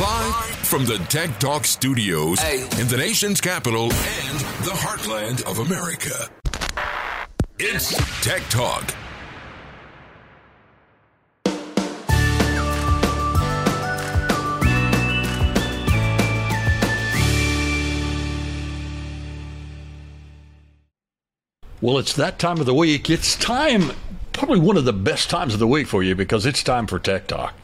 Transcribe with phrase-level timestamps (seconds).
[0.00, 2.62] Live from the Tech Talk studios Hey.
[2.80, 6.28] in the nation's capital and the heartland of America.
[7.60, 8.92] It's Tech Talk.
[21.80, 23.10] Well, it's that time of the week.
[23.10, 23.92] It's time,
[24.32, 26.98] probably one of the best times of the week for you because it's time for
[26.98, 27.54] Tech Talk.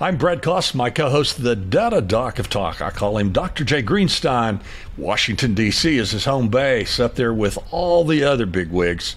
[0.00, 2.80] I'm Brad Kost, my co host, of the Data Doc of Talk.
[2.80, 3.64] I call him Dr.
[3.64, 4.60] Jay Greenstein.
[4.96, 5.98] Washington, D.C.
[5.98, 9.16] is his home base, up there with all the other big wigs.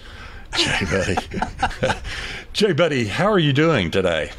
[0.57, 1.97] Jay Buddy.
[2.53, 4.31] Jay Buddy, how are you doing today?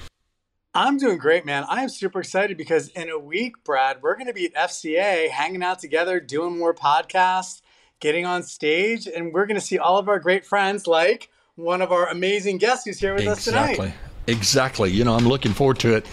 [0.74, 1.64] I'm doing great, man.
[1.68, 5.30] I am super excited because in a week, Brad, we're going to be at FCA
[5.30, 7.60] hanging out together, doing more podcasts,
[8.00, 11.82] getting on stage, and we're going to see all of our great friends like one
[11.82, 13.76] of our amazing guests who's here with us Exactly.
[13.76, 13.94] tonight.
[14.26, 14.90] Exactly.
[14.90, 16.06] You know, I'm looking forward to it.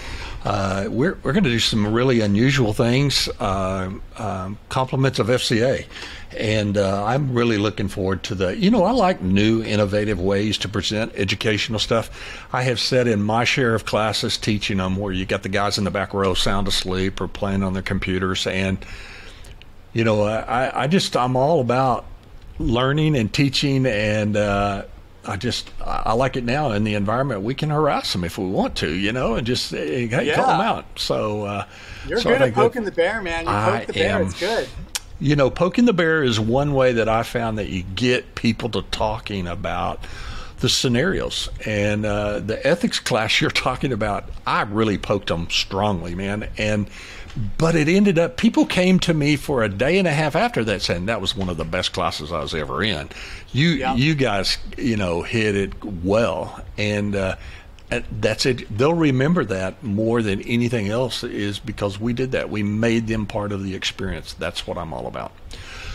[0.44, 5.86] Uh, we're we're going to do some really unusual things, uh, um, compliments of FCA,
[6.36, 8.58] and uh, I'm really looking forward to the.
[8.58, 12.10] You know, I like new, innovative ways to present educational stuff.
[12.54, 15.78] I have said in my share of classes teaching them where you got the guys
[15.78, 18.84] in the back row sound asleep or playing on their computers, and
[19.94, 22.06] you know, I, I just I'm all about
[22.60, 24.86] learning and teaching, and uh,
[25.30, 27.42] I just I like it now in the environment.
[27.42, 30.62] We can harass them if we want to, you know, and just hey, call them
[30.62, 30.86] out.
[30.98, 31.66] So uh,
[32.08, 33.46] You're so good at think that- poking the bear, man.
[33.46, 34.28] You I poke the bear, am.
[34.28, 34.68] it's good.
[35.20, 38.70] you know, poking the bear is one way that I found that you get people
[38.70, 40.04] to talking about
[40.60, 44.26] the scenarios and uh, the ethics class you're talking about.
[44.46, 46.90] I really poked them strongly, man, and
[47.58, 50.64] but it ended up people came to me for a day and a half after
[50.66, 53.10] that saying that was one of the best classes I was ever in.
[53.52, 53.96] You Yeah.
[53.96, 57.16] you guys, you know, hit it well, and.
[57.16, 57.36] Uh,
[57.92, 58.78] and that's it.
[58.78, 62.52] They'll remember that more than anything else is because we did that.
[62.52, 64.34] We made them part of the experience.
[64.34, 65.32] That's what I'm all about.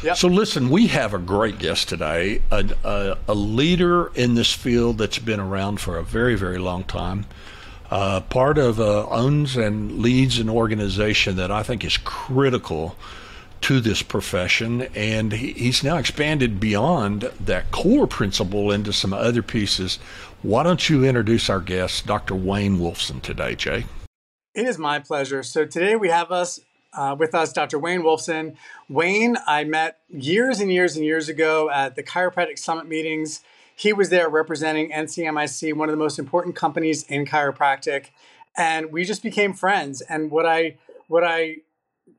[0.05, 0.19] Yep.
[0.19, 4.98] So listen, we have a great guest today, a, a, a leader in this field
[4.98, 7.24] that's been around for a very, very long time.
[7.90, 12.96] Uh, part of uh, owns and leads an organization that I think is critical
[13.62, 19.42] to this profession, and he, he's now expanded beyond that core principle into some other
[19.42, 19.98] pieces.
[20.42, 22.34] Why don't you introduce our guest, Dr.
[22.34, 23.86] Wayne Wolfson, today, Jay?
[24.55, 25.42] It is my pleasure.
[25.42, 26.61] So today we have us
[26.96, 27.78] uh, with us, Dr.
[27.78, 28.56] Wayne Wolfson.
[28.88, 33.42] Wayne, I met years and years and years ago at the Chiropractic Summit meetings.
[33.77, 38.06] He was there representing NCMIC, one of the most important companies in chiropractic,
[38.56, 40.00] and we just became friends.
[40.02, 40.77] And what I
[41.08, 41.56] what I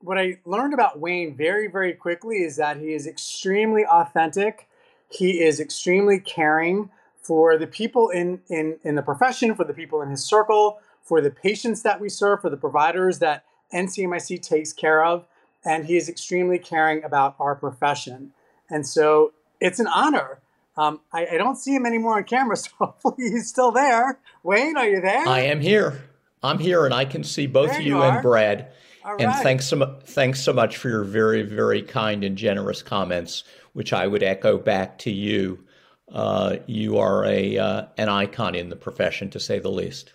[0.02, 4.68] what I learned about Wayne very very quickly is that he is extremely authentic.
[5.10, 6.90] He is extremely caring
[7.22, 11.22] for the people in in in the profession, for the people in his circle, for
[11.22, 15.26] the patients that we serve, for the providers that NCMIC takes care of,
[15.64, 18.32] and he is extremely caring about our profession.
[18.70, 20.40] And so it's an honor.
[20.78, 24.20] Um, I, I don't see him anymore on camera, so hopefully he's still there.
[24.44, 25.28] Wayne, are you there?
[25.28, 26.10] I am here.
[26.44, 28.22] I'm here, and I can see both There you you and.
[28.22, 28.72] Brad.
[29.04, 29.44] All and right.
[29.44, 33.44] thanks so thanks so much for your very very kind and generous comments,
[33.74, 35.64] which I would echo back to you.
[36.12, 40.14] Uh, you are a uh, an icon in the profession, to say the least.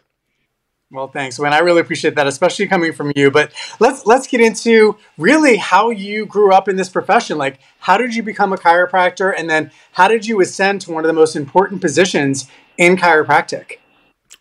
[0.92, 1.52] Well, thanks, Wayne.
[1.52, 3.30] I really appreciate that, especially coming from you.
[3.30, 7.38] But let's let's get into really how you grew up in this profession.
[7.38, 11.04] Like, how did you become a chiropractor, and then how did you ascend to one
[11.04, 13.78] of the most important positions in chiropractic?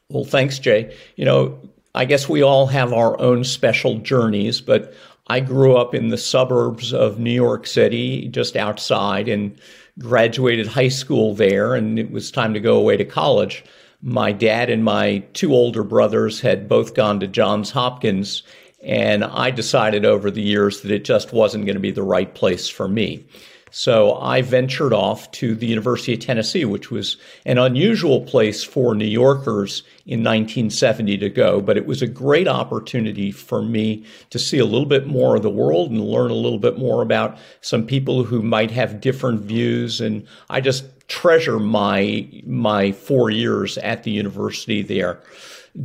[0.09, 0.95] Well, thanks, Jay.
[1.17, 1.59] You know,
[1.93, 4.95] I guess we all have our own special journeys, but
[5.27, 9.55] I grew up in the suburbs of New York City, just outside, and
[9.99, 13.63] graduated high school there, and it was time to go away to college.
[14.01, 18.43] My dad and my two older brothers had both gone to Johns Hopkins,
[18.81, 22.33] and I decided over the years that it just wasn't going to be the right
[22.33, 23.25] place for me.
[23.71, 28.95] So I ventured off to the University of Tennessee, which was an unusual place for
[28.95, 34.39] New Yorkers in 1970 to go, but it was a great opportunity for me to
[34.39, 37.37] see a little bit more of the world and learn a little bit more about
[37.61, 40.01] some people who might have different views.
[40.01, 45.21] And I just treasure my my four years at the university there.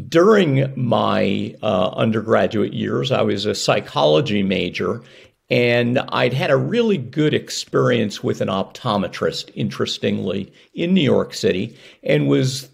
[0.08, 5.02] During my uh, undergraduate years, I was a psychology major,
[5.50, 11.76] and I'd had a really good experience with an optometrist, interestingly, in New York City,
[12.02, 12.68] and was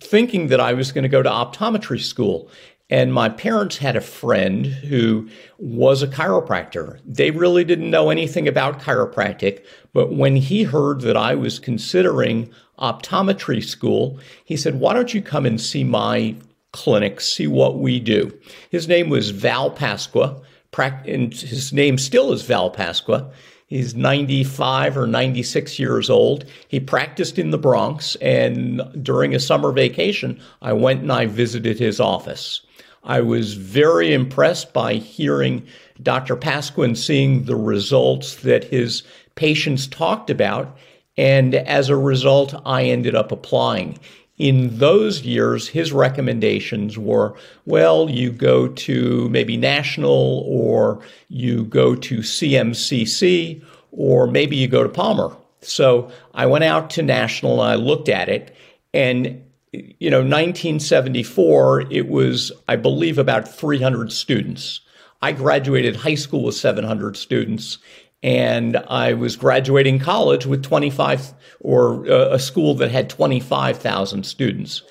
[0.00, 2.50] thinking that I was going to go to optometry school.
[2.90, 5.28] And my parents had a friend who
[5.58, 7.00] was a chiropractor.
[7.06, 12.50] They really didn't know anything about chiropractic, but when he heard that I was considering
[12.78, 16.36] optometry school, he said, Why don't you come and see my
[16.74, 18.36] clinic, see what we do.
[18.68, 20.42] His name was Val Pasqua,
[20.76, 23.30] and his name still is Val Pasqua.
[23.68, 26.44] He's 95 or 96 years old.
[26.66, 31.78] He practiced in the Bronx, and during a summer vacation, I went and I visited
[31.78, 32.60] his office.
[33.04, 35.66] I was very impressed by hearing
[36.02, 36.36] Dr.
[36.36, 39.02] Pasquin seeing the results that his
[39.34, 40.76] patients talked about.
[41.16, 43.98] And as a result, I ended up applying.
[44.36, 47.36] In those years, his recommendations were
[47.66, 53.62] well, you go to maybe national, or you go to CMCC,
[53.92, 55.36] or maybe you go to Palmer.
[55.60, 58.56] So I went out to national and I looked at it.
[58.92, 59.43] And,
[59.98, 64.80] you know, 1974, it was, I believe, about 300 students.
[65.22, 67.78] I graduated high school with 700 students
[68.22, 74.82] and I was graduating college with 25 or uh, a school that had 25,000 students.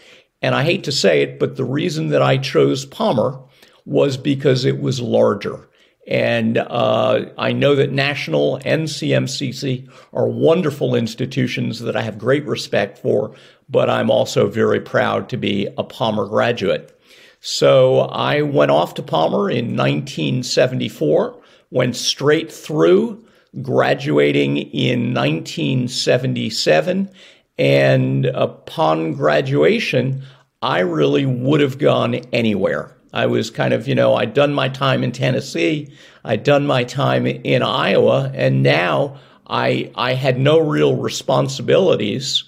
[0.43, 3.39] And I hate to say it, but the reason that I chose Palmer
[3.85, 5.67] was because it was larger.
[6.07, 12.45] And uh, I know that National and CMCC are wonderful institutions that I have great
[12.45, 13.33] respect for,
[13.69, 16.99] but I'm also very proud to be a Palmer graduate.
[17.39, 21.39] So I went off to Palmer in 1974
[21.73, 23.25] went straight through,
[23.61, 27.09] graduating in 1977.
[27.57, 30.21] And upon graduation,
[30.61, 32.95] I really would have gone anywhere.
[33.13, 35.93] I was kind of, you know, I'd done my time in Tennessee,
[36.25, 42.43] I'd done my time in Iowa, and now I I had no real responsibilities.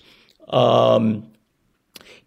[0.49, 1.31] Um,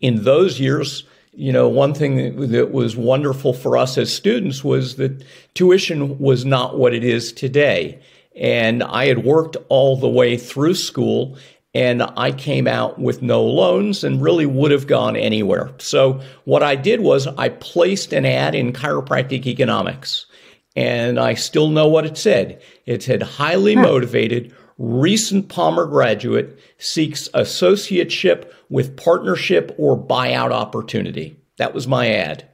[0.00, 4.96] in those years, you know, one thing that, was wonderful for us as students was
[4.96, 5.24] that
[5.54, 8.00] tuition was not what it is today.
[8.36, 11.36] And I had worked all the way through school
[11.74, 15.70] and I came out with no loans and really would have gone anywhere.
[15.78, 20.26] So what I did was I placed an ad in chiropractic economics
[20.74, 22.62] and I still know what it said.
[22.86, 23.82] It said highly hmm.
[23.82, 31.36] motivated, recent Palmer graduate seeks associateship with partnership or buyout opportunity.
[31.56, 32.48] That was my ad.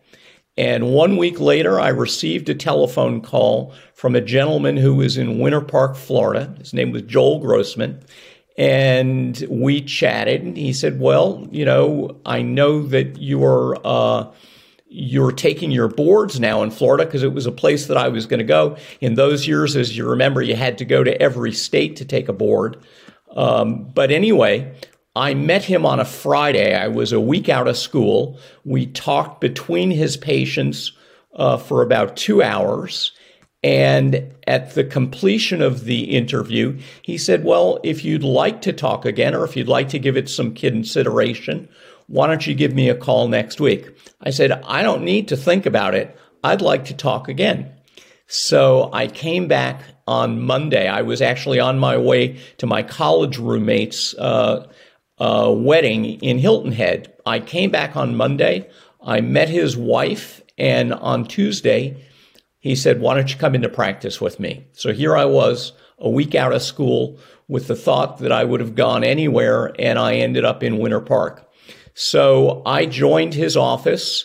[0.56, 5.40] And one week later, I received a telephone call from a gentleman who was in
[5.40, 6.54] Winter Park, Florida.
[6.58, 8.00] His name was Joel Grossman.
[8.56, 10.42] And we chatted.
[10.42, 13.78] And he said, Well, you know, I know that you're.
[13.84, 14.32] Uh,
[14.96, 18.26] you're taking your boards now in Florida because it was a place that I was
[18.26, 18.76] going to go.
[19.00, 22.28] In those years, as you remember, you had to go to every state to take
[22.28, 22.76] a board.
[23.34, 24.72] Um, but anyway,
[25.16, 26.74] I met him on a Friday.
[26.76, 28.38] I was a week out of school.
[28.64, 30.92] We talked between his patients
[31.34, 33.12] uh, for about two hours.
[33.64, 39.06] And at the completion of the interview, he said, Well, if you'd like to talk
[39.06, 41.70] again, or if you'd like to give it some consideration,
[42.06, 43.88] why don't you give me a call next week?
[44.20, 46.14] I said, I don't need to think about it.
[46.44, 47.72] I'd like to talk again.
[48.26, 50.86] So I came back on Monday.
[50.86, 54.70] I was actually on my way to my college roommate's uh,
[55.16, 57.14] uh, wedding in Hilton Head.
[57.24, 58.68] I came back on Monday.
[59.02, 62.04] I met his wife, and on Tuesday,
[62.64, 64.66] he said, Why don't you come into practice with me?
[64.72, 68.60] So here I was, a week out of school, with the thought that I would
[68.60, 71.46] have gone anywhere, and I ended up in Winter Park.
[71.92, 74.24] So I joined his office.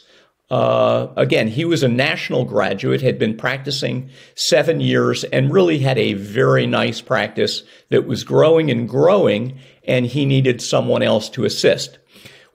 [0.50, 5.98] Uh, again, he was a national graduate, had been practicing seven years, and really had
[5.98, 11.44] a very nice practice that was growing and growing, and he needed someone else to
[11.44, 12.00] assist.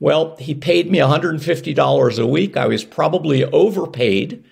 [0.01, 2.57] Well, he paid me $150 a week.
[2.57, 4.43] I was probably overpaid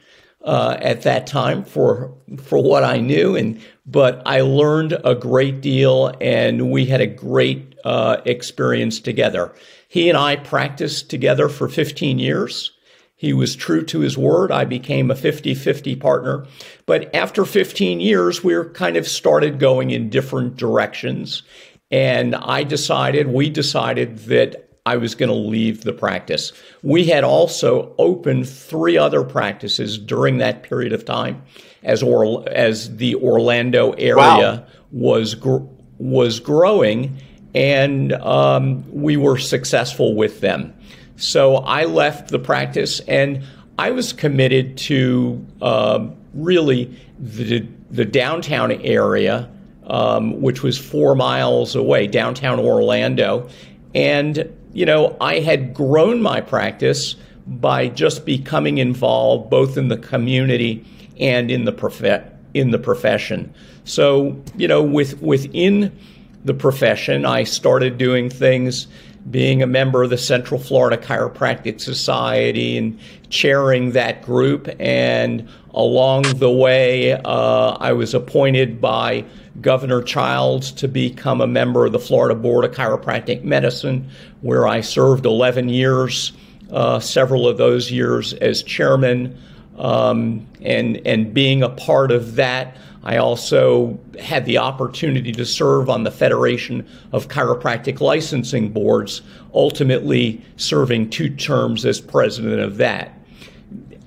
[0.45, 5.61] uh, at that time for for what I knew, and but I learned a great
[5.61, 9.53] deal, and we had a great uh, experience together.
[9.89, 12.73] He and I practiced together for 15 years.
[13.15, 14.51] He was true to his word.
[14.51, 16.47] I became a 50 50 partner.
[16.87, 21.43] But after 15 years, we kind of started going in different directions.
[21.91, 26.53] And I decided, we decided that I was going to leave the practice.
[26.83, 31.43] We had also opened three other practices during that period of time
[31.85, 34.67] as or, as the Orlando area wow.
[34.91, 35.67] was gr-
[35.99, 37.17] was growing
[37.55, 40.75] and um, we were successful with them.
[41.17, 43.45] So I left the practice, and
[43.79, 49.51] I was committed to uh, really the, the downtown area,
[49.87, 53.49] um, which was four miles away, downtown Orlando.
[53.95, 59.97] And, you know, I had grown my practice by just becoming involved both in the
[59.97, 60.85] community
[61.19, 62.25] and in the prof-
[62.55, 63.53] in the profession.
[63.85, 65.97] So, you know, with within
[66.45, 68.87] the profession, I started doing things
[69.31, 72.99] being a member of the Central Florida Chiropractic Society and
[73.29, 74.69] chairing that group.
[74.81, 79.25] And along the way, uh, I was appointed by
[79.61, 84.09] Governor Chiles to become a member of the Florida Board of Chiropractic Medicine,
[84.41, 86.33] where I served 11 years,
[86.71, 89.37] uh, several of those years as chairman.
[89.79, 95.91] Um, and, and being a part of that, I also had the opportunity to serve
[95.91, 103.19] on the Federation of Chiropractic Licensing Boards, ultimately serving two terms as president of that.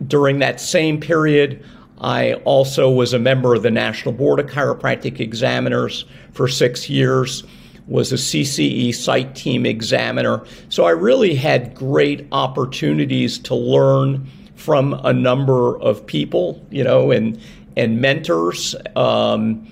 [0.08, 1.64] During that same period,
[2.06, 7.44] I also was a member of the National Board of Chiropractic Examiners for six years,
[7.88, 10.46] was a CCE site team examiner.
[10.70, 17.10] So I really had great opportunities to learn from a number of people, you know,
[17.10, 17.42] and
[17.76, 18.76] and mentors.
[18.96, 19.68] Um,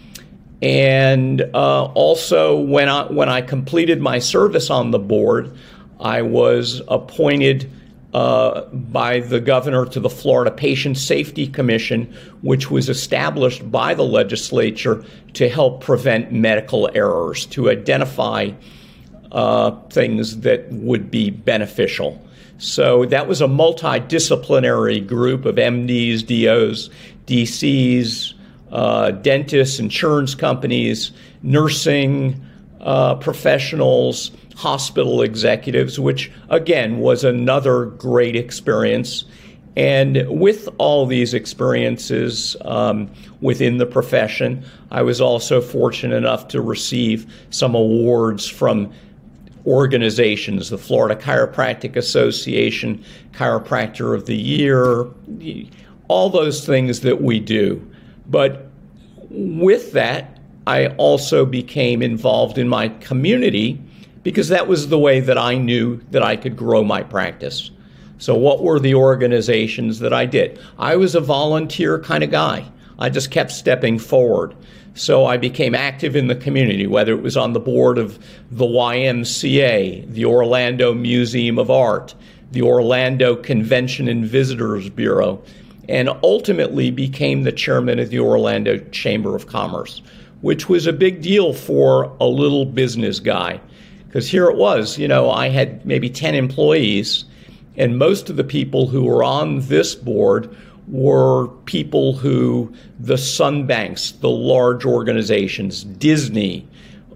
[0.63, 5.55] and uh, also, when I when I completed my service on the board,
[5.99, 7.69] I was appointed
[8.13, 14.03] uh, by the governor to the Florida Patient Safety Commission, which was established by the
[14.03, 15.03] legislature
[15.33, 18.51] to help prevent medical errors, to identify
[19.31, 22.23] uh, things that would be beneficial.
[22.59, 26.89] So that was a multidisciplinary group of MDs, DOs,
[27.25, 28.33] DCs,
[28.71, 32.45] uh, dentists, insurance companies, nursing
[32.79, 39.25] uh, professionals, hospital executives, which again was another great experience.
[39.75, 43.09] And with all these experiences um,
[43.41, 48.93] within the profession, I was also fortunate enough to receive some awards from
[49.65, 55.07] organizations the Florida Chiropractic Association, Chiropractor of the Year,
[56.07, 57.85] all those things that we do.
[58.29, 58.67] But
[59.29, 63.81] with that, I also became involved in my community
[64.23, 67.69] because that was the way that I knew that I could grow my practice.
[68.17, 70.59] So, what were the organizations that I did?
[70.77, 72.65] I was a volunteer kind of guy.
[72.97, 74.55] I just kept stepping forward.
[74.95, 78.17] So, I became active in the community, whether it was on the board of
[78.49, 82.15] the YMCA, the Orlando Museum of Art,
[82.51, 85.41] the Orlando Convention and Visitors Bureau,
[85.89, 90.01] and ultimately became the chairman of the Orlando Chamber of Commerce,
[90.41, 93.59] which was a big deal for a little business guy.
[94.13, 97.25] Because here it was, you know, I had maybe 10 employees,
[97.75, 100.55] and most of the people who were on this board
[100.87, 106.67] were people who the Sunbanks, the large organizations, Disney,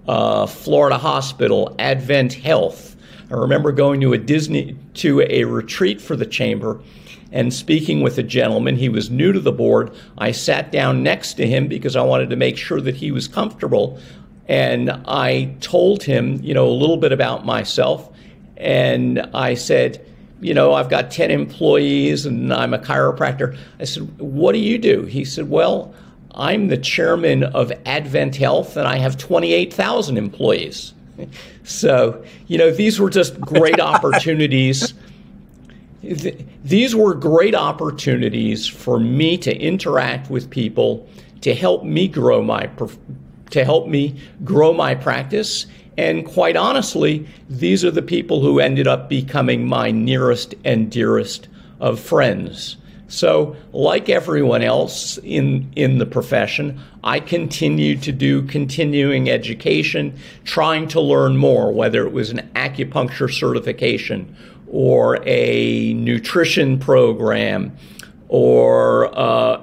[0.08, 2.96] uh, Florida Hospital, Advent Health.
[3.30, 6.80] I remember going to a Disney to a retreat for the chamber
[7.30, 8.74] and speaking with a gentleman.
[8.74, 9.94] He was new to the board.
[10.16, 13.28] I sat down next to him because I wanted to make sure that he was
[13.28, 14.00] comfortable.
[14.48, 18.10] And I told him, you know, a little bit about myself.
[18.56, 20.04] And I said,
[20.40, 23.58] you know, I've got 10 employees and I'm a chiropractor.
[23.78, 25.02] I said, what do you do?
[25.02, 25.94] He said, well,
[26.34, 30.94] I'm the chairman of Advent Health and I have 28,000 employees.
[31.64, 34.94] So, you know, these were just great opportunities
[36.00, 41.08] these were great opportunities for me to interact with people
[41.40, 42.66] to help me grow my
[43.50, 48.86] to help me grow my practice and quite honestly these are the people who ended
[48.86, 51.48] up becoming my nearest and dearest
[51.80, 52.76] of friends
[53.08, 60.88] so like everyone else in in the profession I continued to do continuing education trying
[60.88, 64.36] to learn more whether it was an acupuncture certification
[64.70, 67.76] or a nutrition program
[68.28, 69.56] or uh,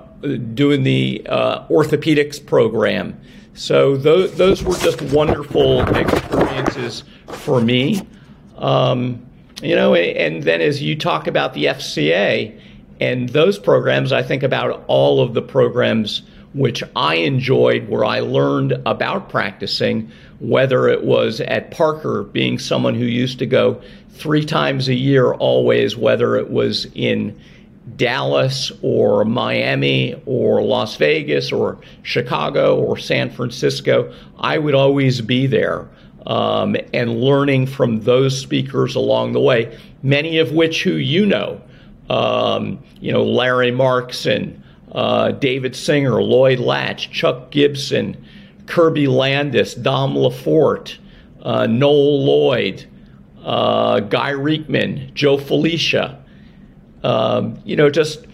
[0.53, 3.19] doing the uh, orthopedics program.
[3.55, 8.05] So those, those were just wonderful experiences for me.
[8.57, 9.25] Um,
[9.63, 12.59] you know, and then as you talk about the FCA
[12.99, 18.19] and those programs, I think about all of the programs which I enjoyed where I
[18.19, 20.09] learned about practicing,
[20.39, 23.81] whether it was at Parker, being someone who used to go
[24.11, 27.37] three times a year, always, whether it was in
[27.95, 35.47] Dallas or Miami or Las Vegas or Chicago or San Francisco, I would always be
[35.47, 35.87] there
[36.25, 41.61] um, and learning from those speakers along the way, many of which who you know,
[42.09, 44.59] um, you know, Larry Markson,
[44.91, 48.25] uh, David Singer, Lloyd Latch, Chuck Gibson,
[48.65, 50.97] Kirby Landis, Dom LaForte,
[51.43, 52.85] uh, Noel Lloyd,
[53.43, 56.23] uh, Guy Riekeman, Joe Felicia,
[57.05, 58.25] um, you know, just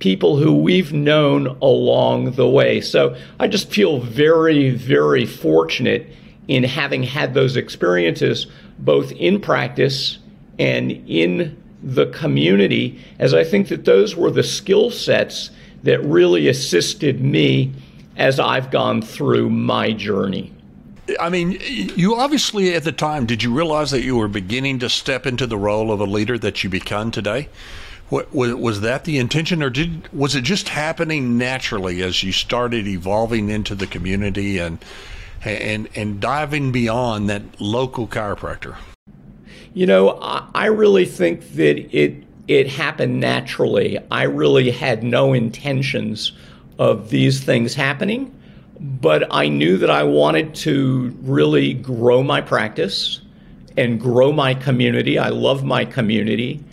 [0.00, 2.80] people who we've known along the way.
[2.82, 6.06] So I just feel very, very fortunate
[6.46, 8.46] in having had those experiences
[8.78, 10.18] both in practice
[10.58, 15.50] and in the community, as I think that those were the skill sets
[15.84, 17.72] that really assisted me
[18.18, 20.52] as I've gone through my journey.
[21.18, 24.90] I mean, you obviously at the time, did you realize that you were beginning to
[24.90, 27.48] step into the role of a leader that you become today?
[28.08, 32.86] What, was, that the intention, or did was it just happening naturally as you started
[32.86, 34.78] evolving into the community and
[35.44, 38.76] and and diving beyond that local chiropractor?
[39.74, 43.98] You know, I, I really think that it it happened naturally.
[44.10, 46.32] I really had no intentions
[46.78, 48.34] of these things happening,
[48.80, 53.20] but I knew that I wanted to really grow my practice
[53.76, 55.18] and grow my community.
[55.18, 56.64] I love my community.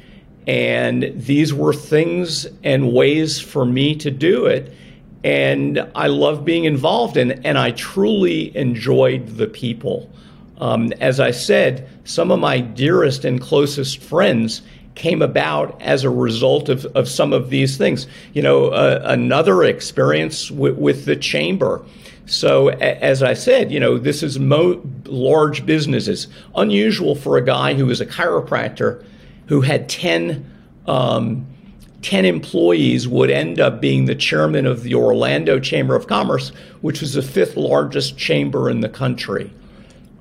[0.47, 4.71] And these were things and ways for me to do it.
[5.23, 10.11] And I love being involved in, and I truly enjoyed the people.
[10.59, 14.61] Um, as I said, some of my dearest and closest friends
[14.93, 18.07] came about as a result of, of some of these things.
[18.33, 21.83] You know, uh, another experience with, the chamber.
[22.27, 26.27] So, a- as I said, you know, this is mo- large businesses.
[26.55, 29.03] Unusual for a guy who is a chiropractor
[29.47, 30.49] who had 10,
[30.87, 31.45] um,
[32.01, 36.49] 10 employees would end up being the chairman of the Orlando Chamber of Commerce,
[36.81, 39.51] which was the fifth largest chamber in the country.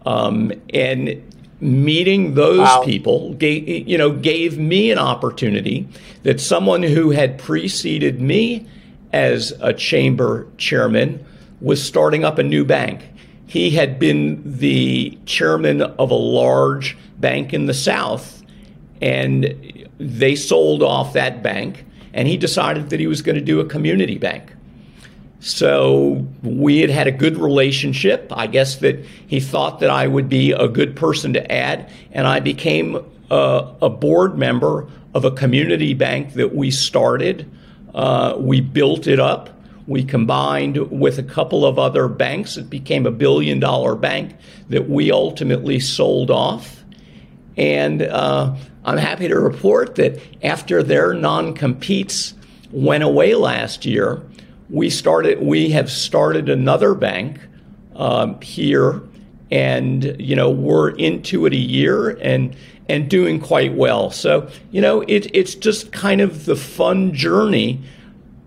[0.07, 1.23] Um, and
[1.61, 2.83] meeting those wow.
[2.85, 5.89] people gave, you know gave me an opportunity
[6.23, 8.67] that someone who had preceded me
[9.13, 11.25] as a chamber chairman
[11.61, 13.03] was starting up a new bank
[13.47, 18.43] he had been the chairman of a large bank in the south
[19.01, 23.61] and they sold off that bank and he decided that he was going to do
[23.61, 24.55] a community bank
[25.45, 28.33] so we had had a good relationship.
[28.35, 32.27] I guess that he thought that I would be a good person to add, and
[32.27, 32.97] I became
[33.31, 37.51] a, a board member of a community bank that we started.
[37.95, 39.51] Uh, we built it up.
[39.87, 42.57] We combined with a couple of other banks.
[42.57, 44.37] It became a billion dollar bank
[44.71, 46.84] that we ultimately sold off.
[47.57, 52.35] And uh, I'm happy to report that after their non competes
[52.71, 54.23] went away last year,
[54.71, 57.39] we started we have started another bank
[57.97, 59.03] um, here.
[59.51, 62.57] And you know we're into it a year and
[62.89, 64.11] and doing quite well.
[64.11, 67.81] So you know it, it's just kind of the fun journey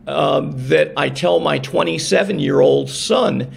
[0.08, 3.52] um, that I tell my 27 year old son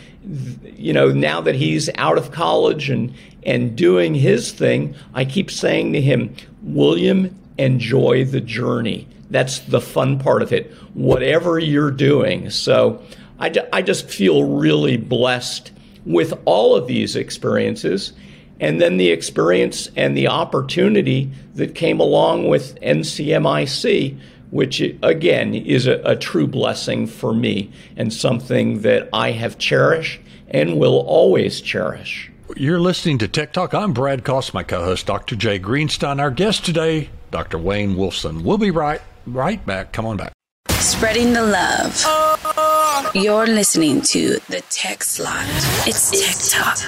[0.77, 5.51] you know now that he's out of college and and doing his thing I keep
[5.51, 11.93] saying to him William enjoy the journey that's the fun part of it, whatever you're
[11.93, 12.51] doing.
[12.51, 13.03] So
[13.39, 15.73] I, I just feel really blessed
[16.05, 18.13] with all of these experiences.
[18.59, 24.19] And then the experience and the opportunity that came along with NCMIC,
[24.51, 30.21] which again is a, a true blessing for me and something that I have cherished
[30.49, 32.31] and will always cherish.
[32.57, 33.75] You're listening to Tech Talk.
[33.75, 35.37] I'm Brad Kost, my co host, Dr.
[35.37, 36.21] Jay Greenstein.
[36.21, 37.59] Our guest today, Dr.
[37.59, 38.43] Wayne Wolfson.
[38.43, 39.93] We'll be right right back.
[39.93, 40.33] Come on back.
[40.69, 43.15] Spreading the love.
[43.15, 45.45] You're listening to the Tech Slot.
[45.87, 46.79] It's Tech Talk.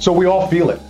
[0.00, 0.80] So we all feel it.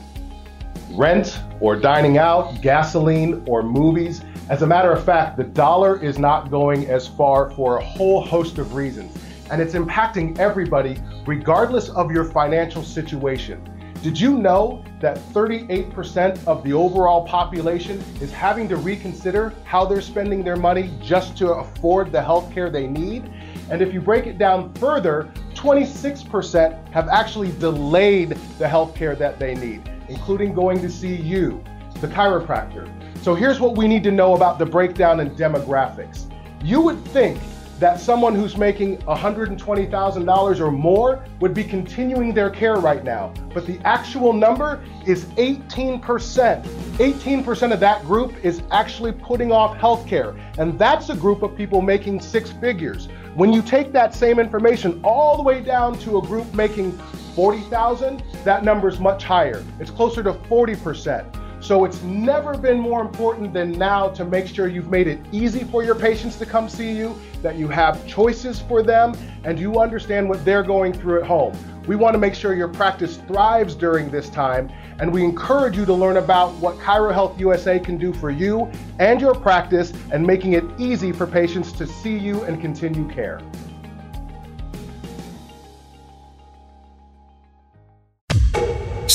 [0.90, 4.22] Rent or dining out, gasoline or movies.
[4.48, 8.24] As a matter of fact, the dollar is not going as far for a whole
[8.24, 9.16] host of reasons,
[9.50, 13.62] and it's impacting everybody regardless of your financial situation.
[14.02, 20.00] Did you know that 38% of the overall population is having to reconsider how they're
[20.00, 23.28] spending their money just to afford the health care they need?
[23.70, 29.40] And if you break it down further, 26% have actually delayed the health care that
[29.40, 31.62] they need, including going to see you,
[32.00, 32.88] the chiropractor.
[33.22, 36.30] So here's what we need to know about the breakdown in demographics.
[36.62, 37.40] You would think
[37.78, 43.32] that someone who's making $120,000 or more would be continuing their care right now.
[43.54, 46.00] But the actual number is 18%.
[46.00, 50.40] 18% of that group is actually putting off healthcare.
[50.58, 53.08] And that's a group of people making six figures.
[53.34, 56.98] When you take that same information all the way down to a group making
[57.38, 59.64] 40,000, that number is much higher.
[59.78, 61.62] It's closer to 40%.
[61.62, 65.62] So it's never been more important than now to make sure you've made it easy
[65.62, 69.78] for your patients to come see you, that you have choices for them, and you
[69.78, 71.56] understand what they're going through at home.
[71.86, 75.84] We want to make sure your practice thrives during this time, and we encourage you
[75.84, 80.54] to learn about what ChiroHealth USA can do for you and your practice and making
[80.54, 83.40] it easy for patients to see you and continue care.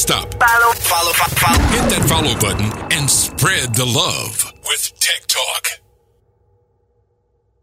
[0.03, 0.33] Stop.
[0.33, 1.63] Follow, follow, follow.
[1.69, 5.79] Hit that follow button and spread the love with Tech Talk.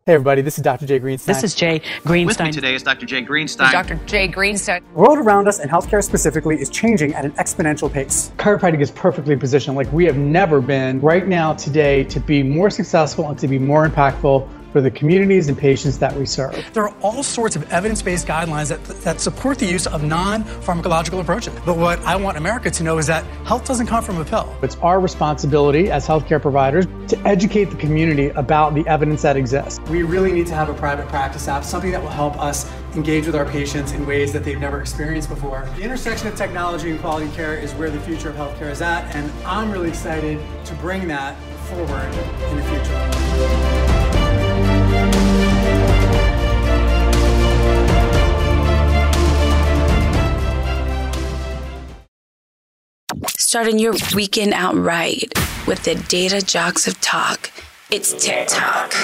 [0.07, 0.87] Hey everybody, this is Dr.
[0.87, 1.27] Jay Greenstein.
[1.27, 2.27] This is Jay Greenstein.
[2.27, 3.05] With me today is Dr.
[3.05, 3.71] Jay Greenstein.
[3.71, 3.97] Dr.
[4.07, 4.81] Jay Greenstein.
[4.95, 8.33] The world around us and healthcare specifically is changing at an exponential pace.
[8.39, 12.71] Chiropractic is perfectly positioned like we have never been right now today to be more
[12.71, 16.65] successful and to be more impactful for the communities and patients that we serve.
[16.73, 21.55] There are all sorts of evidence-based guidelines that, that support the use of non-pharmacological approaches.
[21.67, 24.55] But what I want America to know is that health doesn't come from a pill.
[24.63, 29.81] It's our responsibility as healthcare providers to educate the community about the evidence that exists.
[29.91, 33.27] We really need to have a private practice app, something that will help us engage
[33.27, 35.69] with our patients in ways that they've never experienced before.
[35.77, 39.15] The intersection of technology and quality care is where the future of healthcare is at,
[39.15, 41.37] and I'm really excited to bring that
[41.69, 42.13] forward
[42.51, 43.80] in the future.
[53.37, 55.33] Starting your weekend out right
[55.67, 57.51] with the data jocks of talk.
[57.91, 58.15] It's
[58.47, 58.95] Talk.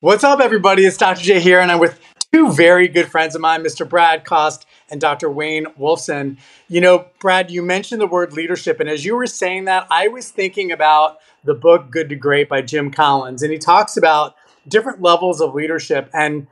[0.00, 0.84] What's up, everybody?
[0.84, 1.22] It's Dr.
[1.22, 1.98] J here, and I'm with
[2.32, 3.88] two very good friends of mine, Mr.
[3.88, 5.30] Brad Kost and Dr.
[5.30, 6.36] Wayne Wolfson.
[6.68, 10.08] You know, Brad, you mentioned the word leadership, and as you were saying that, I
[10.08, 14.34] was thinking about the book Good to Great by Jim Collins, and he talks about
[14.68, 16.08] different levels of leadership.
[16.12, 16.46] And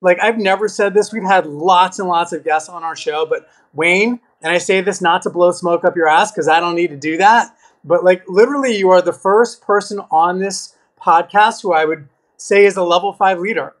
[0.00, 3.26] like I've never said this, we've had lots and lots of guests on our show,
[3.26, 6.60] but Wayne, and I say this not to blow smoke up your ass because I
[6.60, 10.74] don't need to do that, but like literally, you are the first person on this
[11.00, 13.74] podcast who I would say is a level five leader.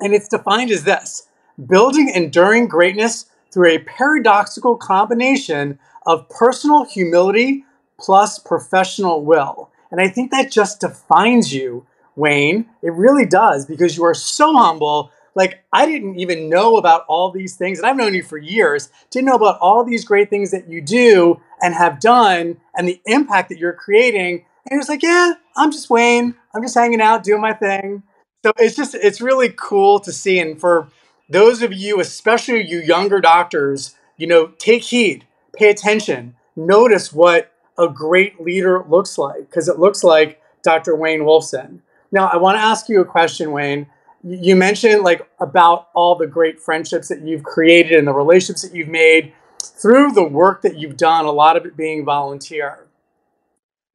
[0.00, 1.26] And it's defined as this
[1.66, 7.64] building enduring greatness through a paradoxical combination of personal humility
[7.98, 9.70] plus professional will.
[9.90, 12.66] And I think that just defines you, Wayne.
[12.82, 15.10] It really does because you are so humble.
[15.34, 18.90] Like, I didn't even know about all these things, and I've known you for years,
[19.10, 23.00] didn't know about all these great things that you do and have done and the
[23.06, 24.44] impact that you're creating.
[24.64, 26.34] And he was like, Yeah, I'm just Wayne.
[26.54, 28.02] I'm just hanging out, doing my thing.
[28.44, 30.38] So it's just, it's really cool to see.
[30.38, 30.88] And for
[31.28, 37.52] those of you, especially you younger doctors, you know, take heed, pay attention, notice what
[37.78, 40.94] a great leader looks like, because it looks like Dr.
[40.96, 41.80] Wayne Wolfson.
[42.10, 43.86] Now, I want to ask you a question, Wayne.
[44.24, 48.74] You mentioned like about all the great friendships that you've created and the relationships that
[48.74, 52.86] you've made through the work that you've done, a lot of it being volunteer.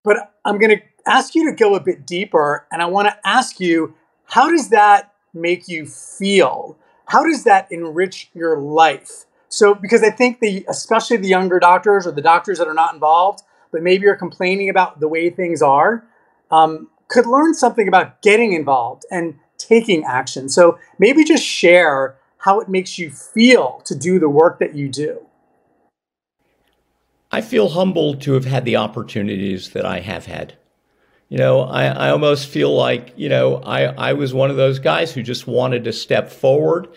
[0.03, 3.27] But I'm going to ask you to go a bit deeper, and I want to
[3.27, 6.77] ask you how does that make you feel?
[7.07, 9.25] How does that enrich your life?
[9.49, 12.93] So, because I think the, especially the younger doctors or the doctors that are not
[12.93, 13.43] involved,
[13.73, 16.05] but maybe you're complaining about the way things are,
[16.51, 20.47] um, could learn something about getting involved and taking action.
[20.47, 24.87] So, maybe just share how it makes you feel to do the work that you
[24.87, 25.25] do.
[27.31, 30.53] I feel humbled to have had the opportunities that I have had.
[31.29, 34.77] You know, I, I almost feel like, you know, I, I was one of those
[34.77, 36.89] guys who just wanted to step forward.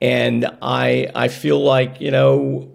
[0.00, 2.70] And I I feel like, you know,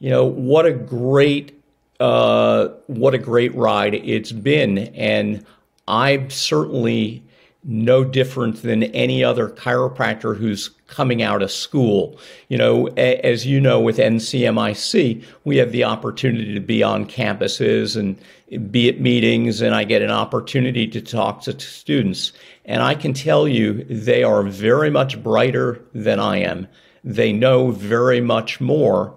[0.00, 1.57] you know, what a great
[2.00, 4.78] uh, what a great ride it's been.
[4.94, 5.44] And
[5.86, 7.22] I'm certainly
[7.64, 12.18] no different than any other chiropractor who's coming out of school.
[12.48, 17.96] You know, as you know, with NCMIC, we have the opportunity to be on campuses
[17.96, 18.16] and
[18.70, 22.32] be at meetings, and I get an opportunity to talk to students.
[22.64, 26.68] And I can tell you, they are very much brighter than I am.
[27.04, 29.14] They know very much more.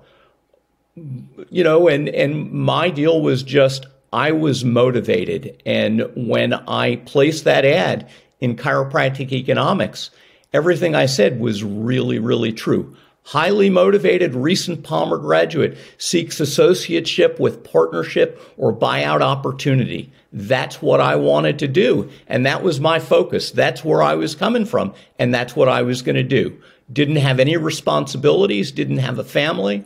[1.50, 5.62] You know, and, and my deal was just I was motivated.
[5.66, 8.10] And when I placed that ad
[8.40, 10.10] in chiropractic economics,
[10.54, 12.96] everything I said was really, really true.
[13.24, 20.12] Highly motivated recent Palmer graduate seeks associateship with partnership or buyout opportunity.
[20.34, 22.10] That's what I wanted to do.
[22.28, 23.52] And that was my focus.
[23.52, 24.94] That's where I was coming from.
[25.20, 26.60] And that's what I was going to do.
[26.92, 29.86] Didn't have any responsibilities, didn't have a family.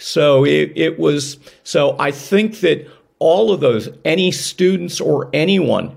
[0.00, 5.94] So it, it was, so I think that all of those, any students or anyone,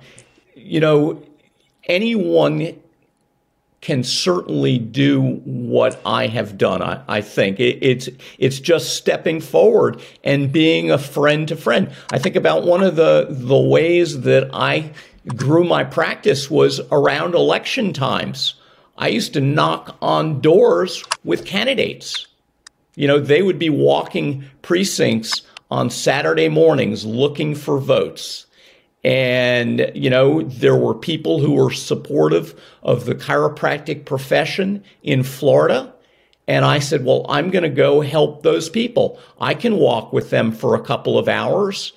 [0.55, 1.23] you know,
[1.85, 2.77] anyone
[3.79, 6.81] can certainly do what I have done.
[6.81, 11.91] I, I think it, it's it's just stepping forward and being a friend to friend.
[12.11, 14.91] I think about one of the the ways that I
[15.35, 18.55] grew my practice was around election times.
[18.97, 22.27] I used to knock on doors with candidates.
[22.95, 28.45] You know, they would be walking precincts on Saturday mornings looking for votes.
[29.03, 35.93] And, you know, there were people who were supportive of the chiropractic profession in Florida.
[36.47, 39.19] And I said, well, I'm going to go help those people.
[39.39, 41.93] I can walk with them for a couple of hours.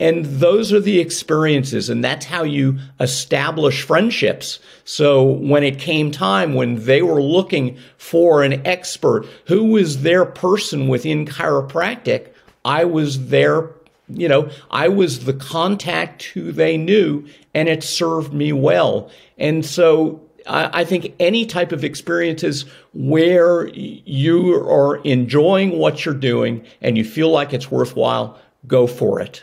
[0.00, 1.88] And those are the experiences.
[1.88, 4.58] And that's how you establish friendships.
[4.84, 10.24] So when it came time when they were looking for an expert who was their
[10.24, 12.28] person within chiropractic,
[12.64, 13.70] I was their,
[14.08, 19.10] you know, I was the contact who they knew and it served me well.
[19.38, 26.66] And so I, think any type of experiences where you are enjoying what you're doing
[26.82, 29.42] and you feel like it's worthwhile, go for it.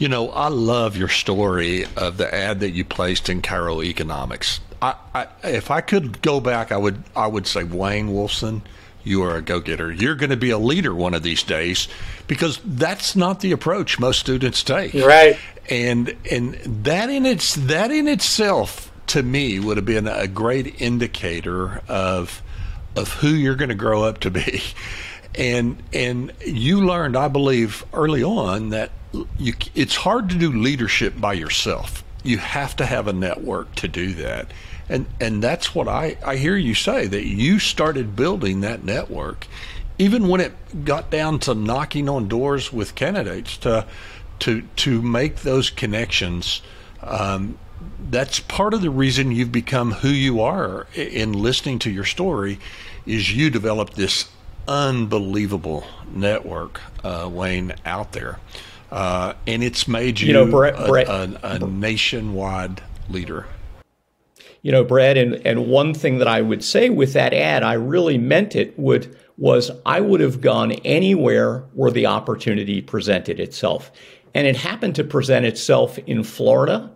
[0.00, 4.60] You know, I love your story of the ad that you placed in Chiro Economics.
[4.80, 8.62] I, I, if I could go back, I would I would say Wayne Wolfson,
[9.04, 9.92] you are a go getter.
[9.92, 11.86] You're going to be a leader one of these days
[12.28, 14.94] because that's not the approach most students take.
[14.94, 15.38] Right.
[15.68, 20.80] And and that in its that in itself to me would have been a great
[20.80, 22.40] indicator of
[22.96, 24.62] of who you're going to grow up to be.
[25.36, 28.90] And and you learned, I believe, early on that
[29.38, 32.04] you it's hard to do leadership by yourself.
[32.22, 34.50] You have to have a network to do that.
[34.88, 39.46] And and that's what I, I hear you say that you started building that network.
[39.98, 43.86] Even when it got down to knocking on doors with candidates to
[44.40, 46.62] to to make those connections
[47.02, 47.58] um,
[48.10, 52.58] that's part of the reason you've become who you are in listening to your story
[53.06, 54.28] is you developed this
[54.70, 58.38] unbelievable network uh, wayne out there.
[58.90, 63.46] Uh, and it's made you, you know, Brett, a, Brett, a, a, nationwide leader.
[64.62, 67.72] You know brad and, and one thing that i would say with that ad i
[67.72, 73.90] really meant it would was i would have gone anywhere where the opportunity presented itself.
[74.34, 76.90] And it happened to present itself in florida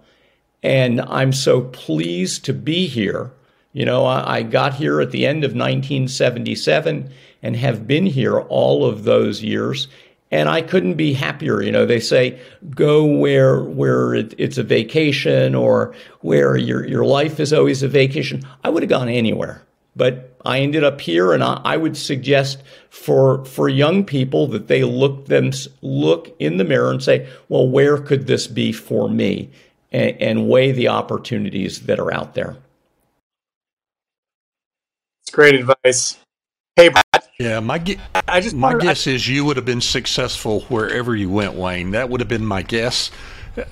[0.65, 3.31] and I'm so pleased to be here.
[3.75, 7.11] You know, I, I got here at the end of 1977
[7.45, 9.87] and have been here all of those years
[10.31, 11.63] and I couldn't be happier.
[11.63, 17.05] You know, they say go where where it, it's a vacation or where your your
[17.05, 18.43] life is always a vacation.
[18.65, 19.63] I would have gone anywhere,
[19.95, 24.67] but I ended up here, and I, I would suggest for for young people that
[24.67, 25.53] they look them
[25.83, 29.51] look in the mirror and say, well, where could this be for me?
[29.95, 32.57] and, and weigh the opportunities that are out there.
[35.23, 36.19] It's great advice.
[36.77, 36.91] Hey.
[37.39, 37.83] Yeah, my
[38.29, 41.91] I just my guess I, is you would have been successful wherever you went, Wayne.
[41.91, 43.11] That would have been my guess,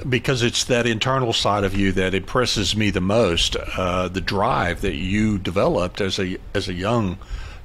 [0.09, 3.55] because it's that internal side of you that impresses me the most.
[3.55, 7.19] Uh, the drive that you developed as a as a young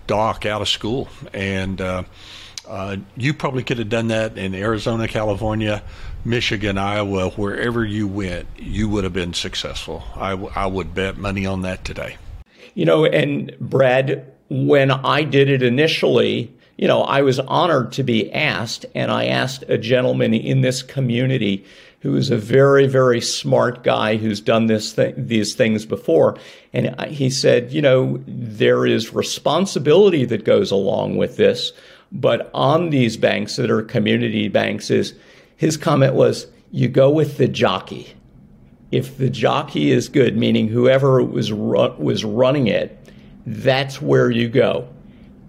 [0.05, 2.03] doc out of school, and uh,
[2.67, 5.81] uh, you probably could have done that in Arizona, California,
[6.23, 10.03] Michigan, Iowa, wherever you went, you would have been successful.
[10.15, 12.17] I, w- I would bet money on that today.
[12.75, 18.03] You know, and Brad, when I did it initially, you know, I was honored to
[18.03, 21.65] be asked, and I asked a gentleman in this community
[22.01, 26.37] who is a very, very smart guy who's done this th- these things before,
[26.71, 31.73] and he said, you know, there is responsibility that goes along with this,
[32.11, 35.15] but on these banks that are community banks is
[35.57, 38.13] his comment was, you go with the jockey.
[38.91, 42.96] If the jockey is good, meaning whoever was ru- was running it,
[43.47, 44.89] that's where you go.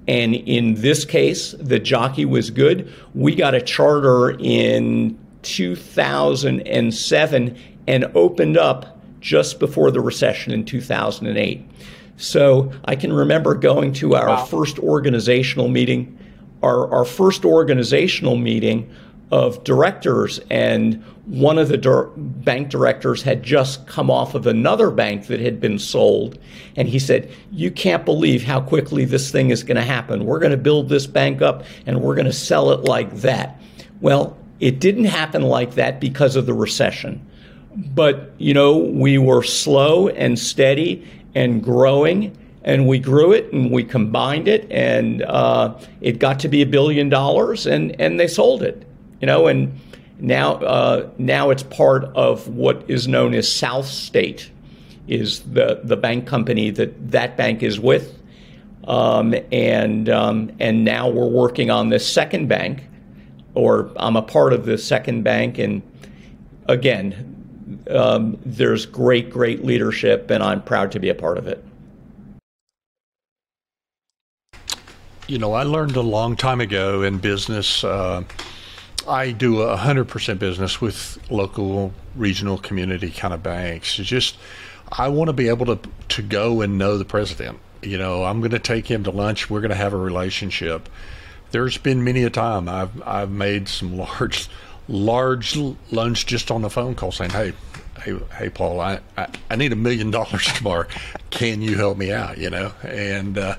[0.07, 2.91] And in this case, the jockey was good.
[3.13, 11.69] We got a charter in 2007 and opened up just before the recession in 2008.
[12.17, 14.45] So I can remember going to our wow.
[14.45, 16.15] first organizational meeting.
[16.63, 18.95] Our, our first organizational meeting
[19.31, 24.91] of directors, and one of the dir- bank directors had just come off of another
[24.91, 26.39] bank that had been sold.
[26.75, 30.25] And he said, You can't believe how quickly this thing is going to happen.
[30.25, 33.61] We're going to build this bank up and we're going to sell it like that.
[34.01, 37.25] Well, it didn't happen like that because of the recession.
[37.77, 43.71] But, you know, we were slow and steady and growing and we grew it and
[43.71, 48.27] we combined it and uh, it got to be a billion dollars and, and they
[48.27, 48.88] sold it
[49.21, 49.79] you know, and
[50.19, 54.51] now uh, now it's part of what is known as South State,
[55.07, 58.19] is the the bank company that that bank is with,
[58.87, 62.85] um, and um, and now we're working on this second bank,
[63.55, 65.83] or I'm a part of the second bank, and
[66.67, 67.35] again.
[67.91, 71.63] Um, there's great, great leadership, and I'm proud to be a part of it.
[75.27, 77.85] You know, I learned a long time ago in business.
[77.85, 78.25] Uh,
[79.09, 83.99] I do a hundred percent business with local, regional, community kind of banks.
[83.99, 84.37] It's just
[84.93, 88.41] I want to be able to to go and know the president You know, I'm
[88.41, 89.49] going to take him to lunch.
[89.51, 90.89] We're going to have a relationship.
[91.51, 94.49] There's been many a time I've I've made some large
[94.89, 95.57] large
[95.91, 97.53] loans just on the phone call saying, "Hey,
[98.03, 100.87] hey, hey, Paul, I, I, I need a million dollars tomorrow.
[101.31, 103.57] Can you help me out?" You know, and uh,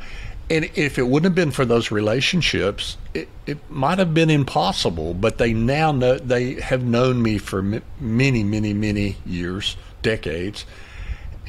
[0.50, 5.14] and if it wouldn't have been for those relationships, it, it might have been impossible.
[5.14, 10.66] But they now know they have known me for many, many, many years, decades,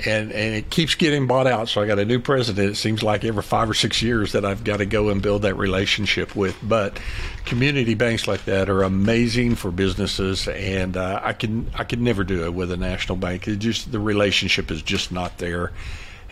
[0.05, 1.69] and and it keeps getting bought out.
[1.69, 2.73] So I got a new president.
[2.73, 5.43] It seems like every five or six years that I've got to go and build
[5.43, 6.57] that relationship with.
[6.63, 7.01] But
[7.47, 12.23] community banks like that are amazing for businesses, and uh, I can I could never
[12.23, 13.49] do it with a national bank.
[13.49, 15.73] It just the relationship is just not there.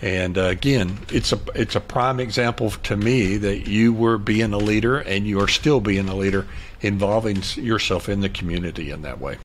[0.01, 4.53] And uh, again, it's a it's a prime example to me that you were being
[4.53, 6.47] a leader, and you are still being a leader,
[6.81, 9.39] involving yourself in the community in that way.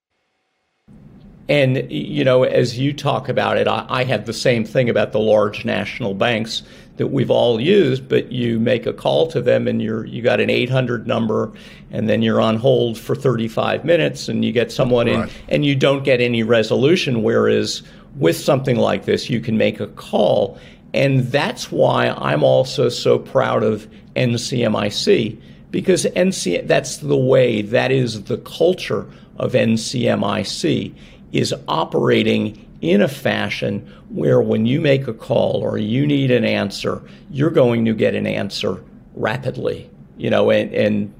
[1.50, 5.12] And, you know, as you talk about it, I, I, have the same thing about
[5.12, 6.63] the large national banks
[6.96, 10.39] that we've all used, but you make a call to them and you're, you got
[10.39, 11.52] an 800 number
[11.92, 15.28] and then you're on hold for 35 minutes and you get someone right.
[15.28, 17.24] in and you don't get any resolution.
[17.24, 17.84] Whereas
[18.15, 20.58] with something like this, you can make a call.
[20.93, 25.39] And that's why I'm also so proud of NCMIC
[25.71, 30.93] because NC, that's the way, that is the culture of NCMIC
[31.32, 36.45] is operating in a fashion where when you make a call or you need an
[36.45, 38.84] answer, you're going to get an answer
[39.15, 39.89] rapidly.
[40.15, 41.13] You know, and, and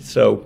[0.00, 0.42] so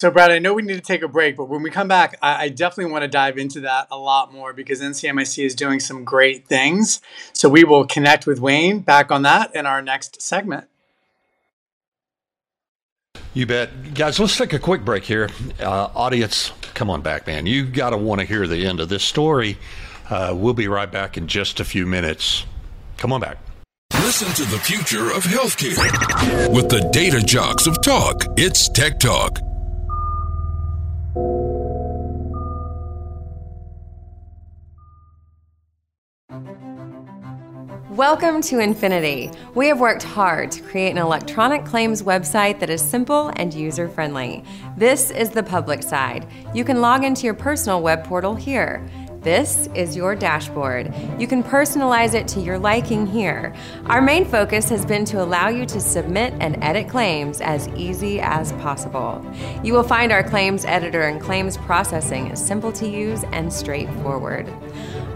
[0.00, 2.18] so, Brad, I know we need to take a break, but when we come back,
[2.22, 5.78] I, I, definitely want to dive into that a lot more because NCMIC is doing
[5.78, 7.02] some great things.
[7.34, 10.68] So, we will connect with Wayne back on that in our next segment.
[13.34, 13.92] You bet.
[13.92, 15.28] Guys, let's take a quick break here.
[15.60, 17.44] Uh, audience, come on back, man.
[17.44, 19.58] You got to want to hear the end of this story.
[20.08, 22.46] Uh, we'll be right back in just a few minutes.
[22.96, 23.36] Come on back.
[23.92, 28.24] Listen to the future of healthcare with the data jocks of talk.
[28.36, 29.38] It's Tech Talk.
[37.90, 39.32] Welcome to Infinity.
[39.54, 43.88] We have worked hard to create an electronic claims website that is simple and user
[43.88, 44.44] friendly.
[44.76, 46.28] This is the public side.
[46.54, 48.88] You can log into your personal web portal here.
[49.22, 50.94] This is your dashboard.
[51.18, 53.54] You can personalize it to your liking here.
[53.84, 58.18] Our main focus has been to allow you to submit and edit claims as easy
[58.22, 59.22] as possible.
[59.62, 64.48] You will find our claims editor and claims processing is simple to use and straightforward.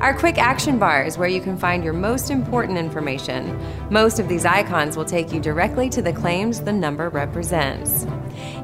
[0.01, 3.59] Our quick action bar is where you can find your most important information.
[3.89, 8.05] Most of these icons will take you directly to the claims the number represents.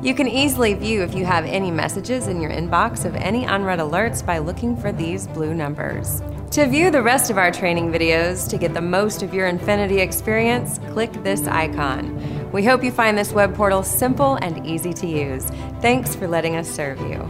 [0.03, 3.81] You can easily view if you have any messages in your inbox of any unread
[3.81, 6.23] alerts by looking for these blue numbers.
[6.53, 10.01] To view the rest of our training videos to get the most of your Infinity
[10.01, 12.51] experience, click this icon.
[12.51, 15.45] We hope you find this web portal simple and easy to use.
[15.83, 17.21] Thanks for letting us serve you.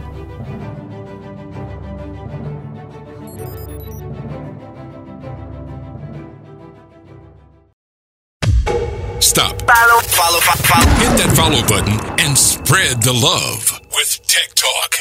[9.19, 9.61] Stop.
[9.61, 10.89] Follow, follow, follow.
[10.95, 12.37] Hit that follow button and
[12.71, 14.95] spread the love with Tech Talk.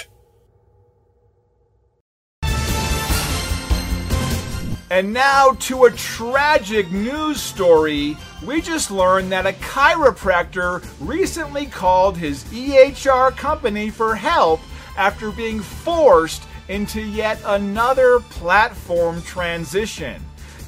[4.91, 8.17] And now to a tragic news story.
[8.45, 14.59] We just learned that a chiropractor recently called his EHR company for help
[14.97, 20.21] after being forced into yet another platform transition.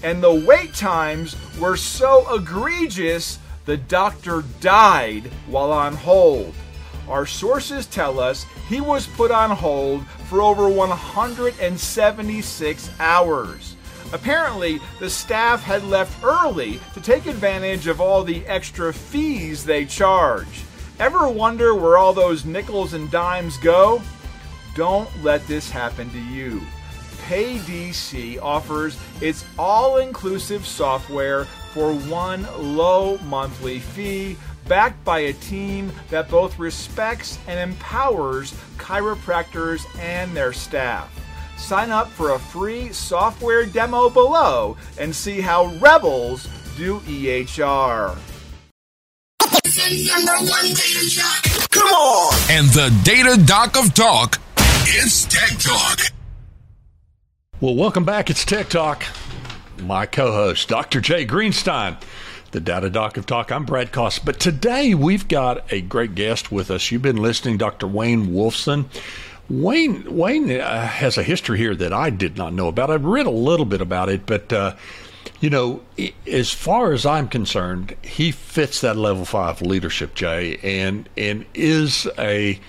[0.05, 6.55] And the wait times were so egregious the doctor died while on hold.
[7.09, 13.77] Our sources tell us he was put on hold for over 176 hours.
[14.13, 19.85] Apparently, the staff had left early to take advantage of all the extra fees they
[19.85, 20.65] charge.
[20.99, 24.03] Ever wonder where all those nickels and dimes go?
[24.75, 26.61] Don't let this happen to you.
[27.27, 34.37] PayDC offers its all inclusive software for one low monthly fee,
[34.73, 41.13] backed by a team that both respects and empowers chiropractors and their staff.
[41.59, 46.49] Sign up for a free software demo below and see how rebels
[46.79, 48.17] do EHR.
[51.69, 52.35] Come on!
[52.51, 56.01] And the data doc of talk, it's Tech Talk.
[57.61, 58.31] Well, welcome back.
[58.31, 59.05] It's Tech Talk
[59.83, 61.01] my co host, Dr.
[61.01, 62.01] Jay Greenstein,
[62.53, 63.51] the Data Doc of Talk.
[63.51, 64.25] I'm Brad Kost.
[64.25, 66.91] But today we've got a great guest with us.
[66.91, 67.87] You've been listening, Dr.
[67.87, 68.85] Wayne Wolfson.
[69.49, 72.91] Wayne Wayne uh, has a history here that I did not know about.
[72.91, 74.75] I've read a little bit about it, but uh,
[75.41, 75.81] You know,
[76.27, 82.07] as far as I'm concerned, he fits that level five leadership, Jay, and and is
[82.17, 82.61] a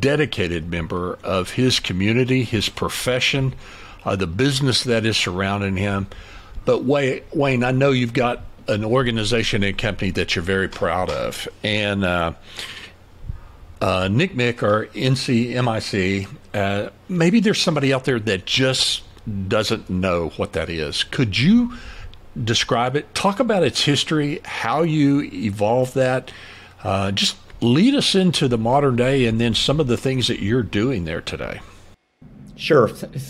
[0.00, 3.54] dedicated member of his community, his profession,
[4.06, 6.06] uh, the business that is surrounding him.
[6.64, 11.48] But Wayne, I know you've got an organization and company that you're very proud of,
[11.62, 12.32] and uh,
[13.80, 16.28] uh, NCMEC or NCMIC.
[16.54, 19.02] Uh, maybe there's somebody out there that just
[19.48, 21.04] doesn't know what that is.
[21.04, 21.74] Could you
[22.42, 23.14] describe it?
[23.14, 26.32] Talk about its history, how you evolved that.
[26.82, 30.40] Uh, just lead us into the modern day and then some of the things that
[30.40, 31.60] you're doing there today.
[32.56, 32.88] Sure.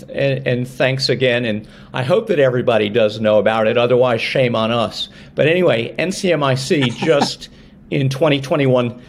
[0.09, 1.45] And, and, thanks again.
[1.45, 3.75] And I hope that everybody does know about it.
[3.75, 5.09] Otherwise, shame on us.
[5.33, 7.49] But anyway, NCMIC just
[7.89, 9.01] in 2021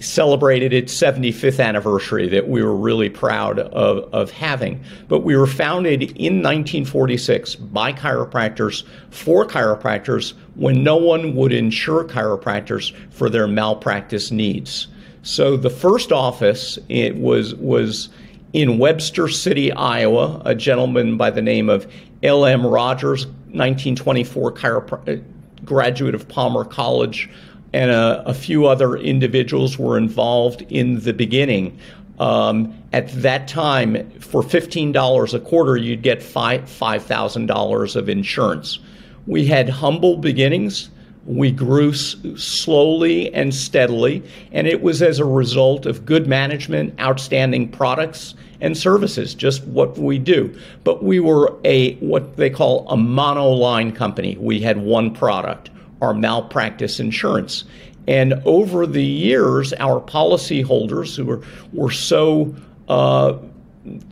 [0.00, 4.82] celebrated its 75th anniversary that we were really proud of, of having.
[5.08, 12.04] But we were founded in 1946 by chiropractors for chiropractors when no one would insure
[12.04, 14.88] chiropractors for their malpractice needs.
[15.22, 18.10] So the first office it was was
[18.54, 20.40] in Webster City, Iowa.
[20.46, 21.92] A gentleman by the name of
[22.22, 22.64] L.M.
[22.66, 25.24] Rogers, 1924 chiropr-
[25.64, 27.28] graduate of Palmer College
[27.74, 31.76] and a, a few other individuals were involved in the beginning.
[32.20, 38.78] Um, at that time, for $15 a quarter, you'd get five $5,000 of insurance.
[39.26, 40.90] We had humble beginnings.
[41.26, 44.22] We grew s- slowly and steadily,
[44.52, 49.98] and it was as a result of good management, outstanding products, and services, just what
[49.98, 50.54] we do.
[50.84, 54.36] But we were a what they call a monoline company.
[54.38, 55.70] We had one product
[56.04, 57.64] our malpractice insurance.
[58.06, 61.40] And over the years, our policyholders who were,
[61.72, 62.54] were so
[62.88, 63.38] uh,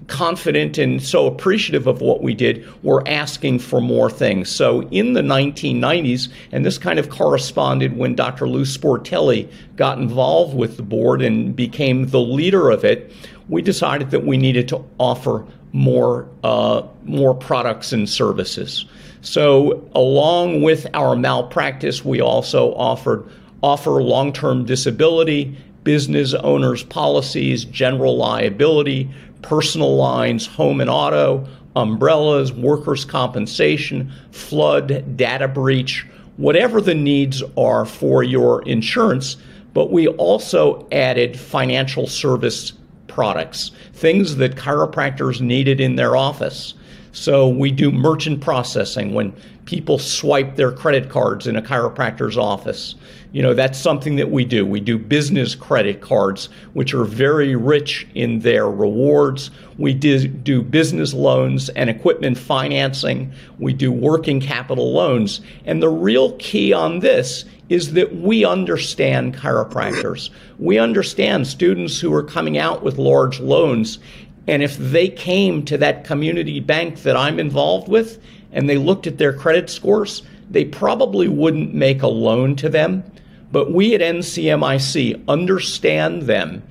[0.07, 4.51] confident and so appreciative of what we did were asking for more things.
[4.51, 8.49] So in the 1990s, and this kind of corresponded when Dr.
[8.49, 13.12] Lou Sportelli got involved with the board and became the leader of it,
[13.49, 18.85] we decided that we needed to offer more uh, more products and services.
[19.23, 23.27] So, along with our malpractice, we also offered
[23.62, 29.09] offer long-term disability, business owners policies, general liability,
[29.43, 37.84] personal lines, home and auto, umbrellas, workers' compensation, flood, data breach, whatever the needs are
[37.84, 39.36] for your insurance.
[39.74, 42.72] But we also added financial service
[43.07, 46.74] products, things that chiropractors needed in their office.
[47.12, 49.34] So we do merchant processing when
[49.65, 52.95] people swipe their credit cards in a chiropractor's office.
[53.33, 54.67] You know, that's something that we do.
[54.67, 59.51] We do business credit cards, which are very rich in their rewards.
[59.79, 63.33] We do, business loans and equipment financing.
[63.59, 65.41] We do working capital loans.
[65.65, 70.29] And the real key on this is that we understand chiropractors.
[70.59, 73.99] We understand students who are coming out with large loans
[74.47, 78.21] and if they came to that community bank that I'm involved with
[78.53, 83.05] and they looked at their credit scores, they probably wouldn't make a loan to them.
[83.50, 86.62] But we at NCMIC understand them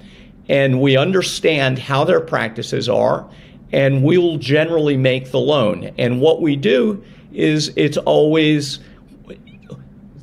[0.50, 3.30] and we understand how their practices are,
[3.72, 5.94] and we will generally make the loan.
[5.98, 8.80] And what we do is it's always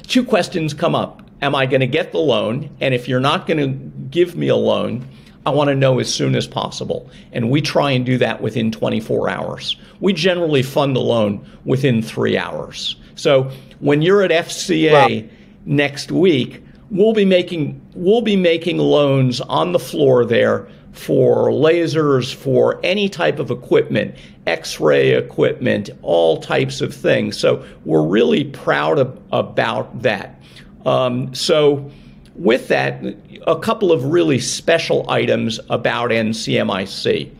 [0.06, 2.68] two questions come up Am I going to get the loan?
[2.80, 3.68] And if you're not going to
[4.10, 5.08] give me a loan,
[5.46, 7.08] I want to know as soon as possible.
[7.32, 9.76] And we try and do that within 24 hours.
[10.00, 12.96] We generally fund the loan within three hours.
[13.14, 15.28] So when you're at FCA wow.
[15.64, 22.34] next week, we'll be making we'll be making loans on the floor there for lasers,
[22.34, 24.16] for any type of equipment,
[24.46, 27.38] X-ray equipment, all types of things.
[27.38, 30.42] So we're really proud of, about that.
[30.84, 31.88] Um, so
[32.34, 33.00] with that,
[33.46, 37.30] a couple of really special items about NCMIC.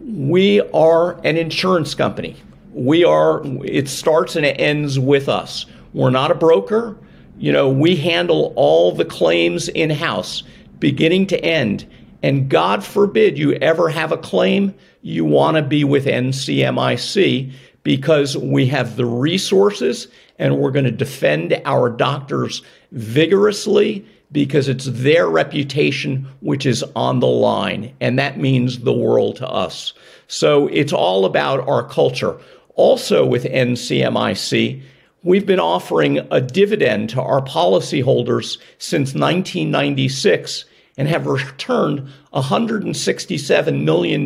[0.00, 2.36] We are an insurance company.
[2.72, 5.66] We are, it starts and it ends with us.
[5.92, 6.96] We're not a broker.
[7.38, 10.42] You know, we handle all the claims in house,
[10.78, 11.86] beginning to end.
[12.22, 18.36] And God forbid you ever have a claim, you want to be with NCMIC because
[18.36, 20.08] we have the resources
[20.40, 27.20] and we're going to defend our doctors vigorously because it's their reputation which is on
[27.20, 29.92] the line, and that means the world to us.
[30.26, 32.40] So it's all about our culture.
[32.74, 34.82] Also, with NCMIC,
[35.22, 40.64] we've been offering a dividend to our policyholders since 1996
[40.96, 44.24] and have returned $167 million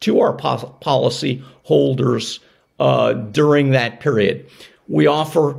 [0.00, 2.40] to our po- policyholders
[2.80, 4.46] uh, during that period.
[4.88, 5.56] We offer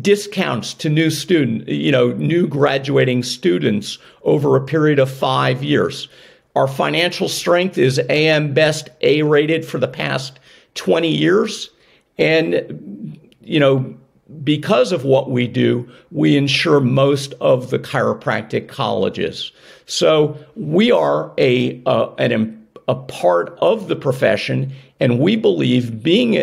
[0.00, 6.08] discounts to new student, you know, new graduating students over a period of five years.
[6.56, 10.38] Our financial strength is AM Best A rated for the past
[10.74, 11.70] 20 years.
[12.16, 13.94] And, you know,
[14.42, 19.52] because of what we do, we insure most of the chiropractic colleges.
[19.86, 26.34] So we are a, uh, an, a part of the profession, and we believe being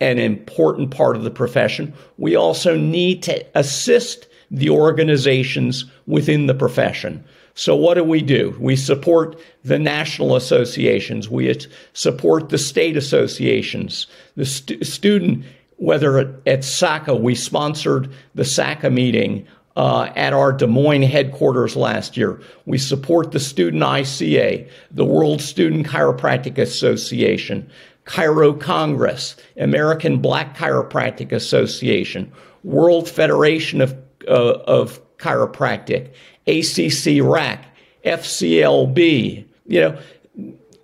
[0.00, 6.54] an important part of the profession, we also need to assist the organizations within the
[6.54, 7.24] profession.
[7.54, 8.54] So, what do we do?
[8.60, 11.58] We support the national associations, we
[11.94, 15.44] support the state associations, the st- student,
[15.76, 21.76] whether at, at SACA, we sponsored the SACA meeting uh, at our Des Moines headquarters
[21.76, 22.40] last year.
[22.64, 27.70] We support the Student ICA, the World Student Chiropractic Association,
[28.06, 32.32] Chiro Congress, American Black Chiropractic Association,
[32.62, 33.96] World Federation of,
[34.28, 36.10] uh, of Chiropractic,
[36.46, 37.64] ACC RAC,
[38.04, 39.44] FCLB.
[39.66, 39.98] You know,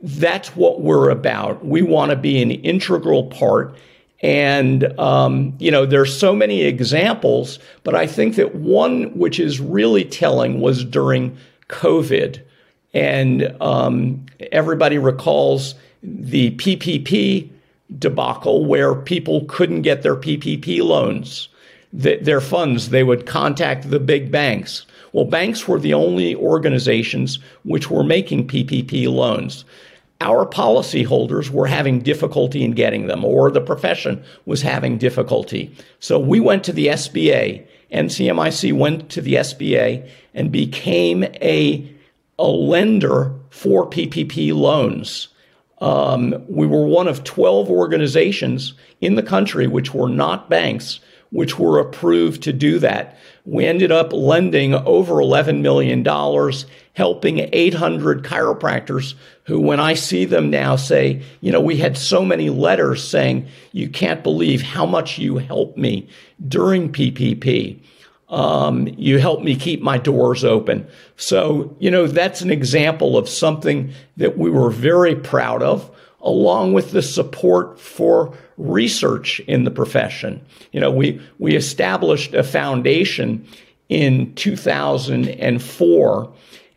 [0.02, 1.64] that's what we're about.
[1.64, 3.76] We want to be an integral part.
[4.20, 9.60] And, um, you know, there's so many examples, but I think that one which is
[9.60, 11.36] really telling was during
[11.68, 12.40] COVID.
[12.94, 17.48] And um, everybody recalls the PPP
[17.98, 21.48] debacle where people couldn't get their PPP loans,
[21.92, 22.88] their funds.
[22.90, 24.86] They would contact the big banks.
[25.12, 29.64] Well, banks were the only organizations which were making PPP loans.
[30.20, 35.74] Our policyholders were having difficulty in getting them, or the profession was having difficulty.
[35.98, 37.66] So we went to the SBA.
[37.92, 41.86] NCMIC went to the SBA and became a,
[42.38, 45.28] a lender for PPP loans.
[45.82, 51.58] Um, we were one of 12 organizations in the country which were not banks, which
[51.58, 53.18] were approved to do that.
[53.44, 56.04] We ended up lending over $11 million,
[56.94, 59.14] helping 800 chiropractors
[59.46, 63.48] who, when I see them now, say, you know, we had so many letters saying,
[63.72, 66.08] you can't believe how much you helped me
[66.46, 67.81] during PPP.
[68.32, 70.88] Um, you help me keep my doors open.
[71.16, 75.90] So, you know, that's an example of something that we were very proud of,
[76.22, 80.44] along with the support for research in the profession.
[80.72, 83.46] You know, we, we established a foundation
[83.90, 86.32] in 2004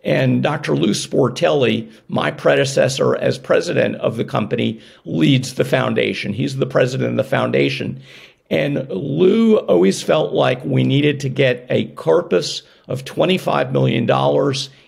[0.06, 0.76] and Dr.
[0.76, 6.32] Lou Sportelli, my predecessor as president of the company, leads the foundation.
[6.32, 8.00] He's the president of the foundation.
[8.50, 14.10] And Lou always felt like we needed to get a corpus of $25 million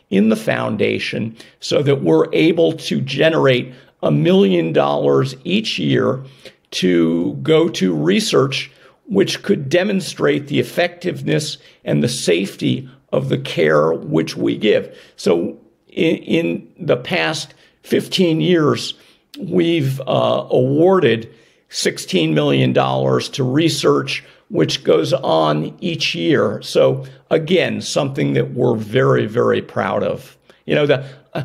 [0.10, 6.24] in the foundation so that we're able to generate a million dollars each year
[6.70, 8.72] to go to research
[9.08, 14.98] which could demonstrate the effectiveness and the safety of the care which we give.
[15.16, 17.54] So, in, in the past
[17.84, 18.96] 15 years,
[19.40, 21.34] we've uh, awarded
[21.70, 26.62] $16 million to research, which goes on each year.
[26.62, 30.38] So, again, something that we're very, very proud of.
[30.66, 31.44] You know, the, uh,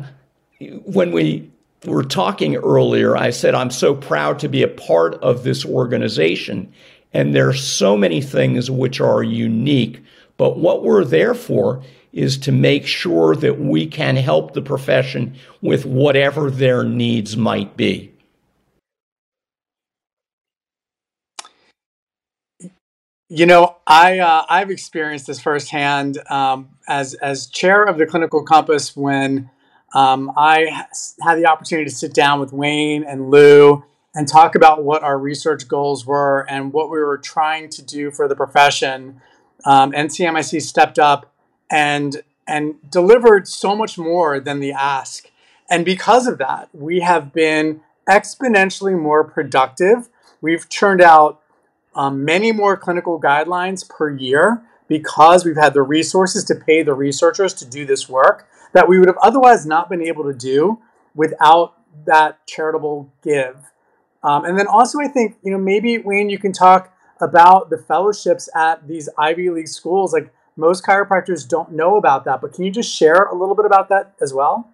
[0.85, 1.49] when we
[1.85, 6.71] were talking earlier, I said, I'm so proud to be a part of this organization.
[7.13, 10.03] And there are so many things which are unique.
[10.37, 15.35] But what we're there for is to make sure that we can help the profession
[15.61, 18.12] with whatever their needs might be.
[23.29, 28.43] You know, I uh, I've experienced this firsthand um, as as chair of the clinical
[28.43, 29.49] compass when
[29.93, 30.85] um, I
[31.21, 35.17] had the opportunity to sit down with Wayne and Lou and talk about what our
[35.17, 39.21] research goals were and what we were trying to do for the profession.
[39.65, 41.33] Um, NCMIC stepped up
[41.71, 45.31] and and delivered so much more than the ask,
[45.69, 50.09] and because of that, we have been exponentially more productive.
[50.41, 51.39] We've churned out
[51.95, 56.93] um, many more clinical guidelines per year because we've had the resources to pay the
[56.93, 60.79] researchers to do this work that we would have otherwise not been able to do
[61.15, 61.75] without
[62.05, 63.57] that charitable give.
[64.23, 67.77] Um, and then also, I think, you know, maybe Wayne, you can talk about the
[67.77, 70.13] fellowships at these Ivy League schools.
[70.13, 73.65] Like most chiropractors don't know about that, but can you just share a little bit
[73.65, 74.69] about that as well?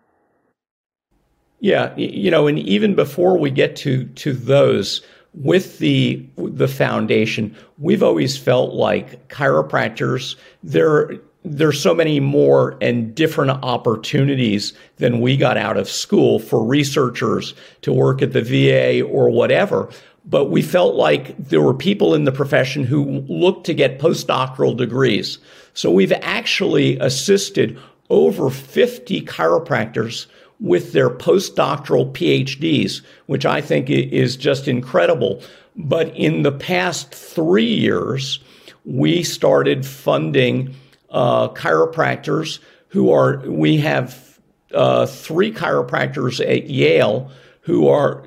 [1.61, 5.01] Yeah, you know, and even before we get to to those,
[5.33, 11.11] with the the foundation, we've always felt like chiropractors there
[11.45, 17.53] there's so many more and different opportunities than we got out of school for researchers
[17.81, 19.89] to work at the VA or whatever.
[20.25, 24.75] but we felt like there were people in the profession who looked to get postdoctoral
[24.75, 25.39] degrees.
[25.73, 30.27] So we've actually assisted over 50 chiropractors
[30.59, 35.41] with their postdoctoral PhDs, which I think is just incredible.
[35.75, 38.39] But in the past three years,
[38.83, 40.75] we started funding
[41.09, 44.39] uh, chiropractors who are, we have
[44.73, 47.31] uh, three chiropractors at Yale
[47.61, 48.23] who are,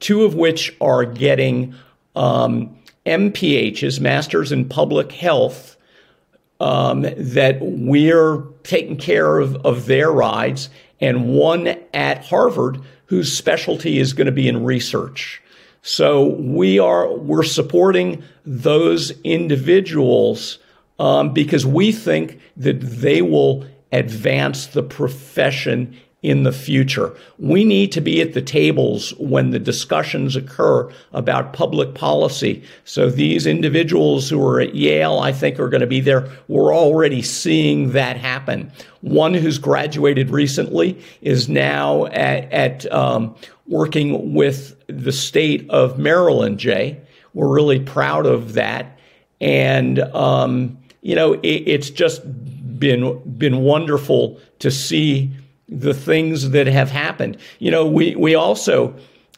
[0.00, 1.74] two of which are getting
[2.16, 2.76] um,
[3.06, 5.76] MPHs, Masters in Public Health,
[6.60, 10.68] um, that we're taking care of, of their rides,
[11.00, 15.42] and one at Harvard whose specialty is going to be in research.
[15.82, 20.58] So we are we're supporting those individuals
[20.98, 27.14] um, because we think that they will advance the profession in the future.
[27.38, 32.64] We need to be at the tables when the discussions occur about public policy.
[32.84, 36.28] So these individuals who are at Yale, I think, are going to be there.
[36.48, 38.72] We're already seeing that happen.
[39.00, 43.36] One who's graduated recently is now at, at um,
[43.68, 47.00] working with the state of Maryland, Jay.
[47.32, 48.98] We're really proud of that.
[49.40, 52.22] And, um, you know, it, it's just
[52.76, 55.30] been, been wonderful to see
[55.68, 57.36] the things that have happened.
[57.58, 58.94] You know, we, we also,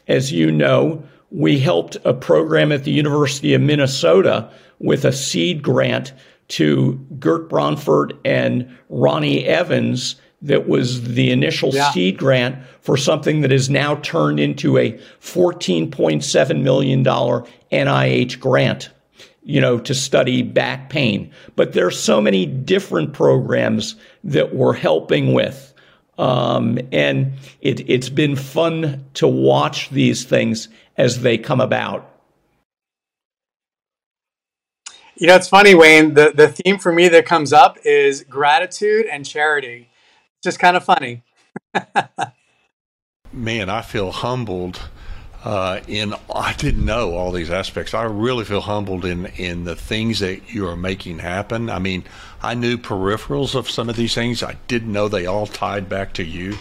[0.07, 5.63] as you know, we helped a program at the University of Minnesota with a seed
[5.63, 6.13] grant
[6.49, 11.91] to Gert Bronfort and Roni Evans that was the initial yeah.
[11.91, 18.89] seed grant for something that has now turned into a $14.7 million NIH grant,
[19.43, 21.31] you know, to study back pain.
[21.55, 25.70] But there's so many different programs that we're helping with.
[26.21, 32.07] Um, and it, it's been fun to watch these things as they come about.
[35.15, 36.13] You know, it's funny, Wayne.
[36.13, 39.89] The, the theme for me that comes up is gratitude and charity.
[40.43, 41.23] Just kind of funny.
[43.33, 44.79] Man, I feel humbled
[45.43, 47.95] uh, in I didn't know all these aspects.
[47.95, 51.69] I really feel humbled in in the things that you are making happen.
[51.69, 52.03] I mean,
[52.43, 54.41] I knew peripherals of some of these things.
[54.41, 56.57] I didn't know they all tied back to you.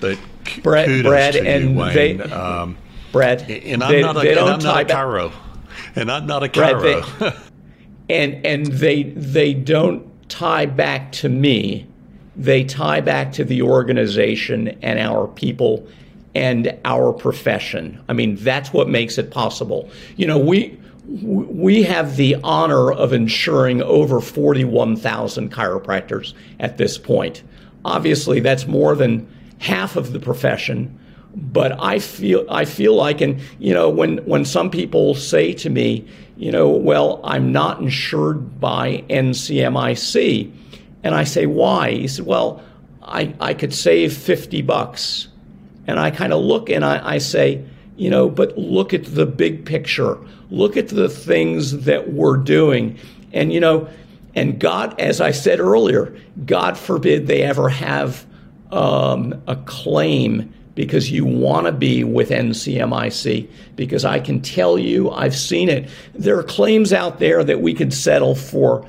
[0.00, 0.18] But
[0.62, 2.16] Brad, kudos Brad to and you, Wayne.
[2.18, 2.76] They, um,
[3.12, 5.32] Brad, and I'm they, not a, they don't I'm not a chiro,
[5.94, 6.80] and I'm not a chiro.
[7.18, 7.38] Brad, they,
[8.14, 11.86] and and they they don't tie back to me.
[12.34, 15.86] They tie back to the organization and our people
[16.34, 18.02] and our profession.
[18.08, 19.90] I mean, that's what makes it possible.
[20.16, 27.42] You know, we we have the honor of insuring over 41,000 chiropractors at this point.
[27.84, 29.28] Obviously, that's more than
[29.58, 30.98] half of the profession,
[31.34, 35.70] but I feel I feel like and you know when when some people say to
[35.70, 40.52] me, you know, well, I'm not insured by NCMIC,
[41.02, 41.92] and I say why?
[41.92, 42.62] He said, well,
[43.02, 45.28] I I could save 50 bucks
[45.86, 47.64] and I kind of look and I, I say,
[47.96, 50.18] you know, but look at the big picture.
[50.50, 52.98] Look at the things that we're doing.
[53.32, 53.88] And, you know,
[54.34, 56.16] and God, as I said earlier,
[56.46, 58.26] God forbid they ever have
[58.70, 63.48] um, a claim because you want to be with NCMIC.
[63.76, 65.88] Because I can tell you, I've seen it.
[66.14, 68.86] There are claims out there that we could settle for,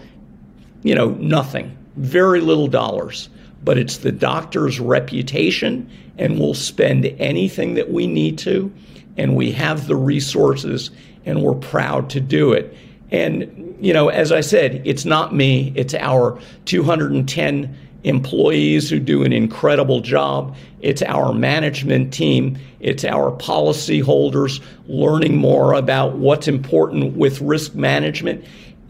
[0.81, 3.29] you know, nothing, very little dollars.
[3.65, 8.71] But it's the doctor's reputation and we'll spend anything that we need to,
[9.17, 10.91] and we have the resources,
[11.25, 12.75] and we're proud to do it.
[13.11, 19.23] And, you know, as I said, it's not me, it's our 210 employees who do
[19.23, 20.55] an incredible job.
[20.81, 22.57] It's our management team.
[22.79, 28.43] It's our policy holders learning more about what's important with risk management.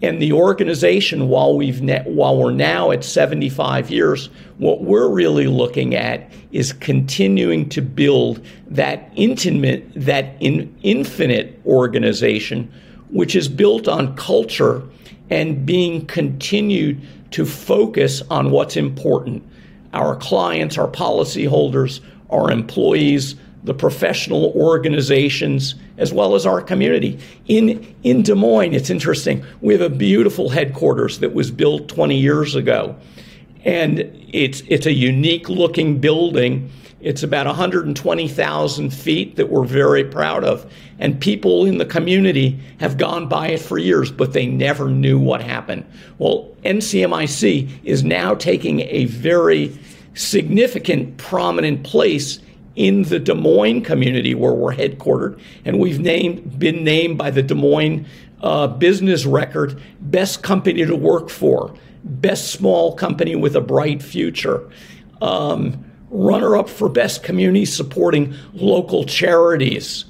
[0.03, 5.47] And the organization, while we've ne- while we're now at 75 years, what we're really
[5.47, 12.69] looking at is continuing to build that intimate, that in, infinite organization,
[13.11, 14.83] which is built on culture
[15.29, 17.01] and being continued
[17.31, 19.41] to focus on what's important.
[19.93, 27.19] Our clients, our policyholders, our employees, the professional organizations, as well as our community.
[27.47, 29.45] In, in Des Moines, it's interesting.
[29.61, 32.95] We have a beautiful headquarters that was built 20 years ago.
[33.63, 33.99] And
[34.33, 36.69] it's, it's a unique looking building.
[36.99, 40.69] It's about 120,000 feet that we're very proud of.
[40.99, 45.17] And people in the community have gone by it for years, but they never knew
[45.17, 45.85] what happened.
[46.17, 49.77] Well, NCMIC is now taking a very
[50.15, 52.39] significant, prominent place
[52.75, 57.43] in the Des Moines community where we're headquartered, and we've named been named by the
[57.43, 58.05] Des Moines
[58.41, 64.69] uh, Business Record best company to work for, best small company with a bright future.
[65.21, 70.05] Um, runner up for best community supporting local charities,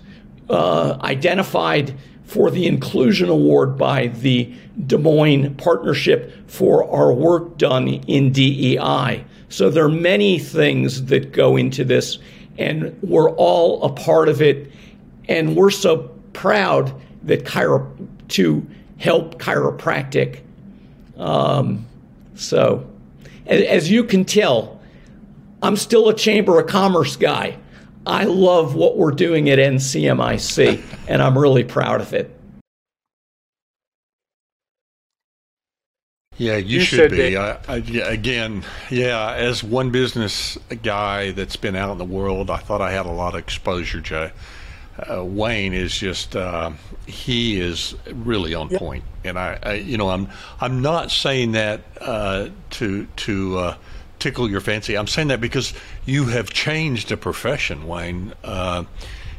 [0.50, 4.54] uh, identified for the Inclusion Award by the
[4.88, 9.24] Des Moines Partnership for our work done in DEI.
[9.50, 12.18] So there are many things that go into this,
[12.58, 14.72] and we're all a part of it.
[15.28, 16.94] And we're so proud
[17.24, 17.90] that chiro-
[18.30, 18.66] to
[18.98, 20.42] help chiropractic.
[21.18, 21.86] Um,
[22.36, 22.90] so,
[23.46, 24.82] as you can tell,
[25.62, 27.58] I'm still a Chamber of Commerce guy.
[28.06, 32.38] I love what we're doing at NCMIC, and I'm really proud of it.
[36.38, 37.30] Yeah, you, you should, should, be.
[37.30, 37.38] be.
[37.38, 42.58] I, I, again, yeah, as one business guy that's been out in the world, I
[42.58, 44.32] thought I had a lot of exposure, Jay.
[44.98, 46.72] Uh, Wayne is just uh,
[47.08, 48.80] he is really on yep.
[48.80, 49.04] point.
[49.24, 50.30] and I, I, you know I'm
[50.62, 53.78] I'm not saying that uh, to to uh,
[54.20, 54.96] tickle your fancy.
[54.96, 55.74] I'm saying that because
[56.06, 58.34] you have changed a profession, Wayne.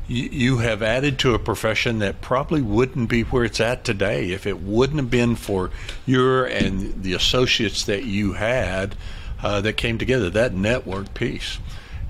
[0.06, 4.30] You, you have added to a profession that probably wouldn't be where it's at today
[4.30, 5.70] if it wouldn't have been for
[6.04, 8.96] your and the associates that you had
[9.42, 10.30] uh, that came together.
[10.30, 11.58] That network piece.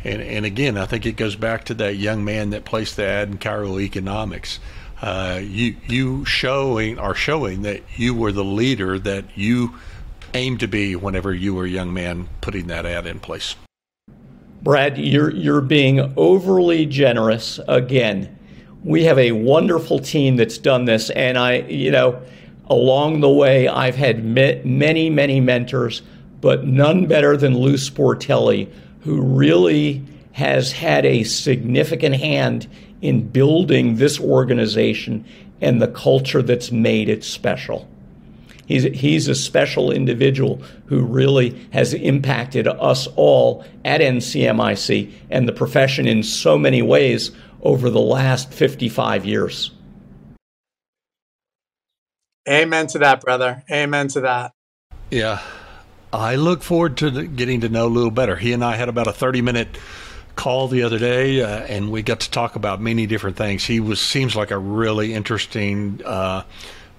[0.03, 3.07] And, and again, I think it goes back to that young man that placed the
[3.07, 4.61] ad in Chiro Economics.
[5.01, 9.74] Uh, you you showing are showing that you were the leader that you
[10.34, 13.57] aimed to be whenever you were a young man putting that ad in place?
[14.65, 18.39] Brad, you're you're being overly generous again.
[18.83, 22.23] We have a wonderful team that's done this, and I, you know,
[22.71, 26.01] along the way, I've had many, many mentors,
[26.41, 30.03] but none better than Lou Sportelli, who really
[30.33, 32.67] has had a significant hand
[33.03, 35.27] in building this organization
[35.61, 37.87] and the culture that's made it special.
[38.67, 45.53] He's, he's a special individual who really has impacted us all at NCMIC and the
[45.53, 47.31] profession in so many ways
[47.62, 49.71] over the last 55 years.
[52.49, 53.65] Amen to that, brother.
[53.71, 54.53] Amen to that.
[55.11, 55.41] Yeah.
[56.12, 58.37] I look forward to getting to know Lou better.
[58.37, 59.69] He and I had about a 30 minute
[60.37, 63.65] call the other day, uh, and we got to talk about many different things.
[63.65, 66.43] He was seems like a really interesting uh,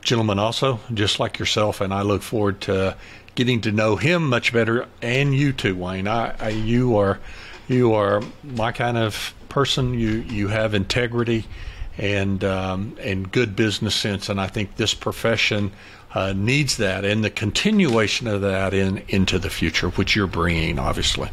[0.06, 2.96] gentleman also, just like yourself, and I look forward to
[3.36, 6.08] getting to know him much better, and you too, Wayne.
[6.08, 7.20] I, I you are
[7.68, 9.94] you are my kind of person.
[9.94, 11.46] You you have integrity
[11.98, 15.72] and um, and good business sense, and I think this profession
[16.14, 20.80] uh, needs that, and the continuation of that in into the future, which you're bringing,
[20.80, 21.30] obviously.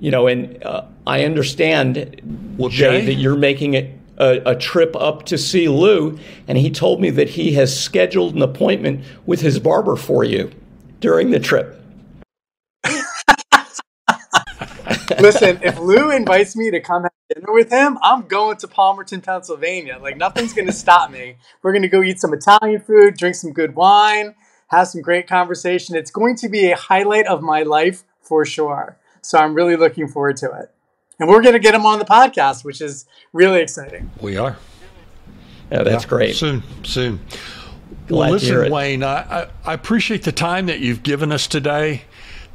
[0.00, 2.20] You know, and uh, I understand,
[2.56, 6.58] well, Jay, Jay, that you're making it a, a, trip up to see Lou, and
[6.58, 10.52] he told me that he has scheduled an appointment with his barber for you
[11.00, 11.82] during the trip.
[15.18, 19.22] Listen, if Lou invites me to come have dinner with him, I'm going to Palmerton,
[19.22, 19.98] Pennsylvania.
[20.00, 21.36] Like nothing's going to stop me.
[21.62, 24.34] We're going to go eat some Italian food, drink some good wine,
[24.68, 25.96] have some great conversation.
[25.96, 28.98] It's going to be a highlight of my life for sure.
[29.22, 30.74] So I'm really looking forward to it
[31.20, 34.10] and we're going to get him on the podcast, which is really exciting.
[34.20, 34.56] We are.
[35.70, 36.34] Yeah, that's yeah, great.
[36.34, 37.20] Soon, soon.
[38.08, 42.02] Glad well, listen, Wayne, I, I appreciate the time that you've given us today.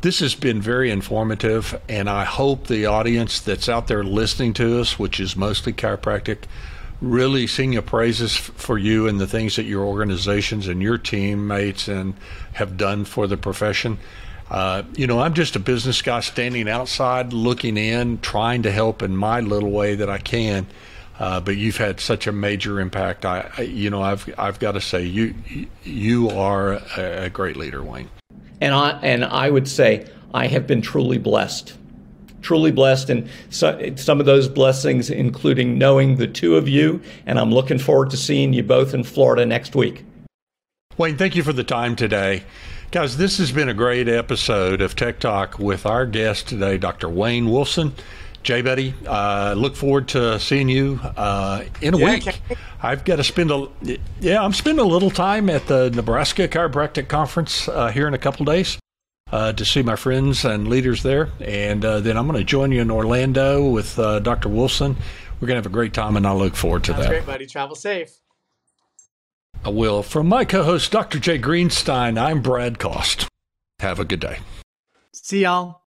[0.02, 4.82] This has been very informative, and I hope the audience that's out there listening to
[4.82, 6.40] us, which is mostly chiropractic,
[7.02, 11.88] really sing your praises for you and the things that your organizations and your teammates
[11.88, 12.16] and
[12.54, 13.98] have done for the profession.
[14.50, 19.02] Uh, you know, I'm just a business guy standing outside looking in, trying to help
[19.02, 20.68] in my little way that I can.
[21.18, 23.26] Uh, but you've had such a major impact.
[23.26, 25.34] I, I, you know, I've I've got to say you
[25.84, 28.10] you are a, a great leader, Wayne.
[28.60, 31.74] And I and I would say I have been truly blessed,
[32.42, 37.02] truly blessed, and so, some of those blessings, including knowing the two of you.
[37.26, 40.04] And I'm looking forward to seeing you both in Florida next week.
[40.98, 42.44] Wayne, thank you for the time today.
[42.96, 47.10] Guys, this has been a great episode of Tech Talk with our guest today, Dr.
[47.10, 47.92] Wayne Wolfson.
[48.42, 52.42] Jay Betty, uh, look forward to seeing you uh, in a yeah, week.
[52.82, 53.68] I've got to spend a
[54.22, 58.18] yeah, I'm spending a little time at the Nebraska Chiropractic Conference uh, here in a
[58.18, 58.80] couple days
[59.30, 62.72] uh, to see my friends and leaders there, and uh, then I'm going to join
[62.72, 64.48] you in Orlando with uh, Dr.
[64.48, 64.96] Wolfson.
[65.42, 67.10] We're going to have a great time, and I look forward to Sounds that.
[67.10, 67.46] Great, buddy.
[67.46, 68.22] Travel safe.
[69.66, 70.04] I will.
[70.04, 71.20] From my co host, Dr.
[71.20, 73.28] Jay Greenstein, I'm Brad Kost.
[73.80, 74.38] Have a good day.
[75.12, 75.85] See y'all.